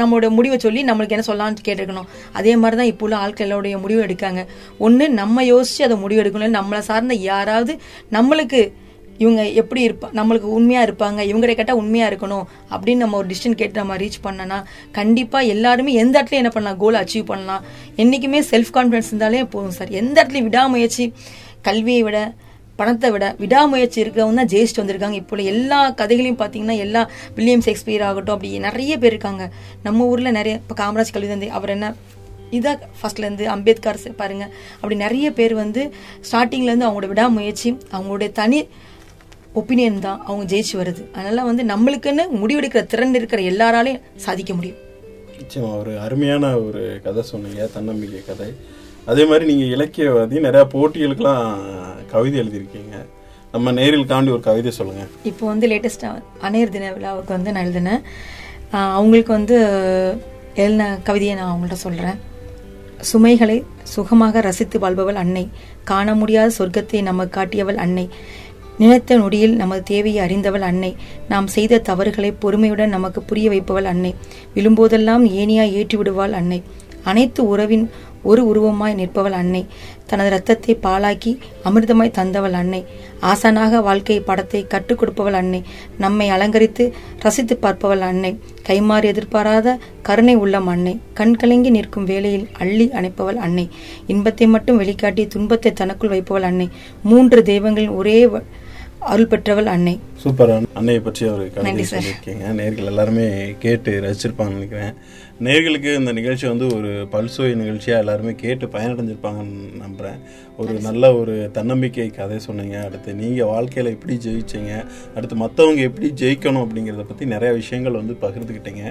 நம்மளோட 0.00 0.28
முடிவை 0.38 0.58
சொல்லி 0.66 0.82
நம்மளுக்கு 0.90 1.16
என்ன 1.16 1.26
சொல்லலாம்னு 1.30 1.66
கேட்டிருக்கணும். 1.68 2.10
அதே 2.32 2.52
மாதிரி 2.56 2.78
தான் 2.80 2.90
இப்போ 2.92 3.06
உள்ள 3.06 3.16
ஆட்களோடைய 3.24 3.80
முடிவு 3.84 4.02
எடுக்காங்க. 4.06 4.42
ஒன்று 4.78 5.08
நம்ம 5.20 5.44
யோசித்து 5.54 5.88
அதை 5.88 5.98
முடிவு 6.04 6.22
எடுக்கணும் 6.22 6.56
நம்மளை 6.58 6.82
சார்ந்த 6.90 7.16
யாராவது 7.30 7.74
நம்மளுக்கு 8.16 8.62
இவங்க 9.24 9.42
எப்படி 9.60 9.80
இருப்பா 9.86 10.08
நம்மளுக்கு 10.18 10.48
உண்மையாக 10.58 10.86
இருப்பாங்க 10.86 11.20
இவங்ககிட்ட 11.30 11.56
கேட்டால் 11.56 11.80
உண்மையாக 11.80 12.10
இருக்கணும் 12.10 12.44
அப்படின்னு 12.74 13.02
நம்ம 13.02 13.16
ஒரு 13.16 13.28
டிசிஷன் 13.32 13.56
கேட்டு 13.60 13.80
நம்ம 13.80 13.96
ரீச் 14.02 14.16
பண்ணனா 14.26 14.58
கண்டிப்பாக 14.98 15.50
எல்லாருமே 15.54 15.92
எந்த 16.02 16.14
இடத்துலையும் 16.20 16.42
என்ன 16.42 16.52
பண்ணலாம் 16.54 16.78
கோல் 16.82 17.00
அச்சீவ் 17.00 17.26
பண்ணலாம். 17.32 17.64
என்றைக்குமே 18.02 18.40
செல்ஃப் 18.52 18.72
கான்ஃபிடன்ஸ் 18.74 19.10
இருந்தாலே 19.10 19.42
போதும் 19.54 19.76
சார். 19.78 19.90
எந்த 20.02 20.16
இடத்துலையும் 20.22 20.48
விடாமுயற்சி 20.48 21.06
கல்வியை 21.68 22.02
விட 22.02 22.18
பணத்தை 22.80 23.08
விட 23.14 23.26
விடாமுயற்சி 23.42 23.98
இருக்கிறவங்க 24.04 24.40
தான் 24.40 24.52
ஜெயிச்சுட்டு 24.52 24.82
வந்திருக்காங்க. 24.82 25.18
இப்போ 25.22 25.34
உள்ள 25.36 25.44
எல்லா 25.54 25.80
கதைகளையும் 26.00 26.40
பார்த்தீங்கன்னா 26.42 26.76
எல்லா 26.86 27.02
வில்லியம் 27.38 27.64
ஷேக்ஸ்பியர் 27.66 28.06
ஆகட்டும் 28.08 28.36
அப்படி 28.36 28.50
நிறைய 28.68 28.92
பேர் 29.02 29.14
இருக்காங்க. 29.14 29.46
நம்ம 29.88 30.06
ஊரில் 30.12 30.36
நிறைய 30.40 30.60
இப்போ 30.62 30.76
காமராஜ் 30.82 31.14
கல்வி 31.16 31.30
தந்தை 31.32 31.50
அவர் 31.58 31.74
என்ன 31.76 31.88
இதாக 32.58 32.86
ஃபர்ஸ்ட்லேருந்து 33.00 33.44
அம்பேத்கர் 33.54 33.98
பாருங்க. 34.20 34.44
அப்படி 34.80 34.96
நிறைய 35.04 35.26
பேர் 35.40 35.54
வந்து 35.62 35.82
ஸ்டார்டிங்ல 36.28 36.70
இருந்து 36.70 36.86
அவங்களோட 36.86 37.08
விடாமுயற்சி 37.12 37.68
அவங்களுடைய 37.96 38.30
தனி 38.40 38.60
ஒப்பீனியன் 39.60 40.02
தான் 40.06 40.18
அவங்க 40.26 40.44
ஜெயிச்சு 40.52 40.74
வருது. 40.80 41.02
அதனால 41.16 41.44
வந்து 41.50 41.62
நம்மளுக்குன்னு 41.70 42.24
முடிவெடுக்கிற 42.40 42.82
திறன் 42.92 43.16
இருக்கிற 43.20 43.42
எல்லாராலையும் 43.52 44.02
சாதிக்க 44.24 44.52
முடியும். 44.58 44.80
நிச்சயமா 45.40 45.70
ஒரு 45.82 45.92
அருமையான 46.04 46.44
ஒரு 46.66 46.82
கதை 47.06 47.22
சொன்னீங்க 47.32 47.68
தன்னம்பிக்கை 47.76 48.20
கதை. 48.28 48.48
அதே 49.10 49.24
மாதிரி 49.24 49.44
நீங்கள் 49.50 49.72
இலக்கியவாதி 49.76 50.36
நிறையா 50.46 50.64
போட்டிகளுக்கெல்லாம் 50.74 51.44
கவிதை 52.10 52.36
எழுதியிருக்கீங்க. 52.40 52.94
நம்ம 53.52 53.72
நேரில் 53.72 54.06
தாண்டி 54.06 54.30
ஒரு 54.30 54.40
கவிதை 54.40 54.70
சொல்லுங்கள் 54.70 55.08
இப்போ 55.22 55.46
வந்து 55.46 55.68
லேட்டஸ்ட்டாக 55.68 56.22
அணையர் 56.40 56.68
தின 56.68 56.92
விழாவுக்கு 56.92 57.32
வந்து 57.32 57.52
நான் 57.52 57.64
எழுதினேன் 57.64 58.02
அவங்களுக்கு 58.94 59.32
வந்து 59.32 59.56
எழுதின 60.54 60.98
கவிதையை 61.02 61.34
நான் 61.36 61.50
அவங்கள்ட்ட 61.52 61.78
சொல்கிறேன் 61.84 62.18
சுமைகளை 63.00 63.56
சுகமாக 63.84 64.40
ரசித்து 64.40 64.78
வாழ்பவள் 64.78 65.14
அன்னை 65.14 65.44
காண 65.84 66.14
முடியாத 66.14 66.54
சொர்க்கத்தை 66.58 67.02
நமக்கு 67.02 67.34
காட்டியவள் 67.40 67.74
அன்னை 67.76 68.04
நினைத்த 68.78 69.16
நொடியில் 69.16 69.56
நமது 69.56 69.82
தேவையை 69.82 70.24
அறிந்தவள் 70.26 70.60
அன்னை 70.60 70.90
நாம் 71.28 71.46
செய்த 71.46 71.78
தவறுகளை 71.78 72.32
பொறுமையுடன் 72.32 72.88
நமக்கு 72.88 73.22
புரிய 73.22 73.48
வைப்பவள் 73.50 73.84
அன்னை 73.84 74.12
விழும்போதெல்லாம் 74.54 75.24
ஏனியா 75.40 75.72
ஏற்றி 75.72 75.96
விடுவாள் 75.96 76.32
அன்னை. 76.32 76.60
அனைத்து 77.04 77.48
உறவின் 77.48 77.84
ஒரு 78.22 78.42
உருவமாய் 78.46 78.94
நிற்பவள் 78.94 79.32
அன்னை. 79.32 79.66
தனது 80.06 80.30
ரத்தத்தை 80.30 80.78
பாலாக்கி 80.82 81.38
அமிர்தமாய் 81.64 82.16
தந்தவள் 82.18 82.52
அன்னை. 82.52 82.86
ஆசானாக 83.22 83.82
வாழ்க்கை 83.82 84.20
படத்தை 84.20 84.66
கற்றுக் 84.66 85.02
கொடுப்பவள் 85.02 85.32
அன்னை. 85.32 85.62
நம்மை 85.98 86.28
அலங்கரித்து 86.28 86.92
ரசித்து 87.18 87.58
பார்ப்பவள் 87.62 87.98
அன்னை. 87.98 88.38
கைமாறி 88.68 89.04
எதிர்பாராத 89.04 89.78
கருணை 90.02 90.34
உள்ளம் 90.34 90.66
அன்னை. 90.66 91.00
கண் 91.14 91.36
கலங்கி 91.36 91.70
நிற்கும் 91.70 92.04
வேளையில் 92.04 92.48
அள்ளி 92.58 92.88
அணைப்பவள் 92.88 93.36
அன்னை. 93.36 93.68
இன்பத்தை 94.06 94.46
மட்டும் 94.46 94.80
வெளிக்காட்டி 94.80 95.26
துன்பத்தை 95.26 95.72
தனக்குள் 95.72 96.08
வைப்பவள் 96.08 96.42
அன்னை. 96.42 96.68
மூன்று 97.02 97.42
தெய்வங்களின் 97.42 97.88
ஒரே 97.88 98.28
அருள் 99.08 99.28
பெற்றவள் 99.32 99.68
அன்னை. 99.72 99.92
சூப்பர் 100.22 100.50
அன்னையை 100.78 101.00
பற்றி 101.02 101.24
ஒரு 101.34 101.44
கவிதை. 101.54 101.84
சொல்லியிருக்கீங்க. 101.90 102.46
நேர்கள் 102.58 102.90
எல்லாருமே 102.90 103.54
கேட்டு 103.58 103.90
ரசிச்சிருப்பாங்கன்னு 104.04 104.58
நினைக்கிறேன். 104.58 104.92
நேர்களுக்கு 105.46 105.90
இந்த 105.98 106.12
நிகழ்ச்சி 106.12 106.46
வந்து 106.46 106.66
ஒரு 106.76 106.90
பல்சுவை 107.12 107.50
நிகழ்ச்சியாக 107.60 108.02
எல்லாருமே 108.02 108.32
கேட்டு 108.42 108.66
பயனடைஞ்சிருப்பாங்கன்னு 108.66 109.80
நம்புகிறேன் 109.84 110.18
ஒரு 110.56 110.72
நல்ல 110.86 111.12
ஒரு 111.20 111.34
தன்னம்பிக்கை 111.52 112.08
கதை 112.10 112.38
சொன்னீங்க. 112.38 112.76
அடுத்து 112.86 113.14
நீங்கள் 113.14 113.50
வாழ்க்கையில் 113.52 113.92
எப்படி 113.92 114.16
ஜெயிச்சீங்க? 114.26 114.72
அடுத்து 115.16 115.36
மற்றவங்க 115.44 115.82
எப்படி 115.90 116.08
ஜெயிக்கணும் 116.22 116.64
அப்படிங்கிறத 116.64 117.06
பற்றி 117.10 117.26
நிறைய 117.34 117.52
விஷயங்கள் 117.60 118.00
வந்து 118.00 118.16
பகிர்ந்துக்கிட்டீங்க 118.24 118.84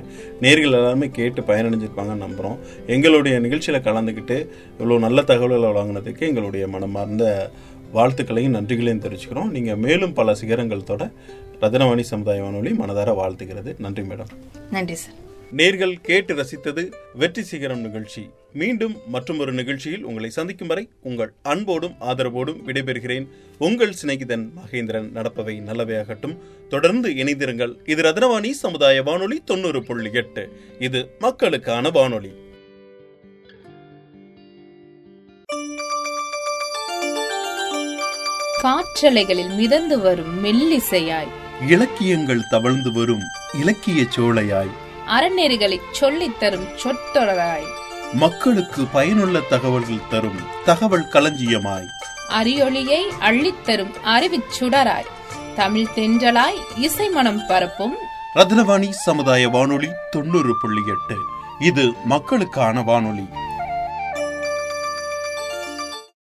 நேர்கள் 0.46 0.78
எல்லாருமே 0.80 1.10
கேட்டு 1.20 1.42
பயனடைஞ்சிருப்பாங்கன்னு 1.42 2.26
நம்புகிறோம் 2.28 2.60
எங்களுடைய 2.96 3.40
நிகழ்ச்சியில் 3.40 3.86
கலந்துக்கிட்டு 3.90 4.40
இவ்வளோ 4.80 5.00
நல்ல 5.00 5.22
தகவல்களை 5.22 5.70
வழங்கினதுக்கு 5.72 6.30
எங்களுடைய 6.32 6.66
மனமார்ந்த 6.68 7.26
வாழ்த்துக்களையும் 7.94 8.50
நன்றிகளையும் 8.50 9.02
தெரிவிச்சுக்கிறோம். 9.02 9.50
நீங்கள் 9.50 9.76
மேலும் 9.76 10.14
பல 10.14 10.36
சிகரங்கள் 10.36 10.84
தொட 10.84 11.12
ரத்னவாணி 11.62 12.00
சமுதாய 12.00 12.44
வானொலி 12.44 12.72
மனதார 12.72 13.14
வாழ்த்துகிறது. 13.14 13.76
நன்றி 13.78 14.02
மேடம். 14.02 14.28
நன்றி 14.72 14.96
சார். 14.96 15.28
நேர்கள் 15.56 15.94
கேட்டு 16.02 16.36
ரசித்தது 16.36 16.92
வெற்றி 17.14 17.44
சிகரம் 17.44 17.80
நிகழ்ச்சி. 17.80 18.30
மீண்டும் 18.54 18.96
மற்றும் 19.08 19.40
ஒரு 19.40 19.54
நிகழ்ச்சியில் 19.54 20.04
உங்களை 20.04 20.30
சந்திக்கும் 20.30 20.68
வரை 20.68 20.90
உங்கள் 21.02 21.34
அன்போடும் 21.42 21.96
ஆதரவோடும் 22.02 22.56
விடைபெறுகிறேன். 22.66 23.28
உங்கள் 23.60 23.94
சிநேகிதன் 24.06 24.50
மகேந்திரன் 24.56 25.10
நடப்பவை 25.16 25.62
நல்லவையாகட்டும். 25.62 26.38
தொடர்ந்து 26.70 27.10
இணைந்திருங்கள். 27.10 27.76
இது 27.86 28.02
ரத்னவாணி 28.02 28.50
சமுதாய 28.50 29.04
வானொலி 29.04 29.42
தொண்ணூறு 29.46 29.84
புள்ளி 29.84 30.10
எட்டு. 30.14 30.50
இது 30.80 31.10
மக்களுக்கான 31.20 31.90
வானொலி. 31.90 32.32
காற்றலைகளில் 38.62 39.50
மிதந்து 39.50 40.00
வரும் 40.00 40.44
மெல்லிசையாய். 40.44 41.28
இலக்கியங்கள் 41.68 42.48
தவழ்ந்து 42.50 42.92
வரும் 42.92 43.22
இலக்கிய 43.54 44.04
சோலையாய். 44.16 44.70
அறநெறிகளைச் 45.08 45.92
சொல்லித் 45.92 46.40
தரும் 46.40 46.68
சொற்றொடராய். 46.84 47.66
மக்களுக்கு 48.14 48.86
பயனுள்ள 48.86 49.40
தகவல்கள் 49.40 50.08
தரும் 50.10 50.40
தகவல் 50.66 51.08
களஞ்சியமாய். 51.14 51.86
அரியொளியை 52.30 53.12
அள்ளித்தரும் 53.20 53.94
அறிவுச் 54.04 54.64
சுடராய். 54.64 55.06
தமிழ் 55.56 55.88
தென்றலாய் 55.96 56.62
இசைமணம் 56.78 57.46
பரப்பும் 57.48 57.96
ரத்னவாணி 58.36 58.90
சமுதாய 58.90 59.50
வானொலி 59.50 59.88
தொண்ணூறு 60.12 60.56
புள்ளி 60.62 60.82
எட்டு. 60.88 61.18
இது 61.60 61.94
மக்களுக்கான 62.06 62.82
வானொலி. 62.82 63.24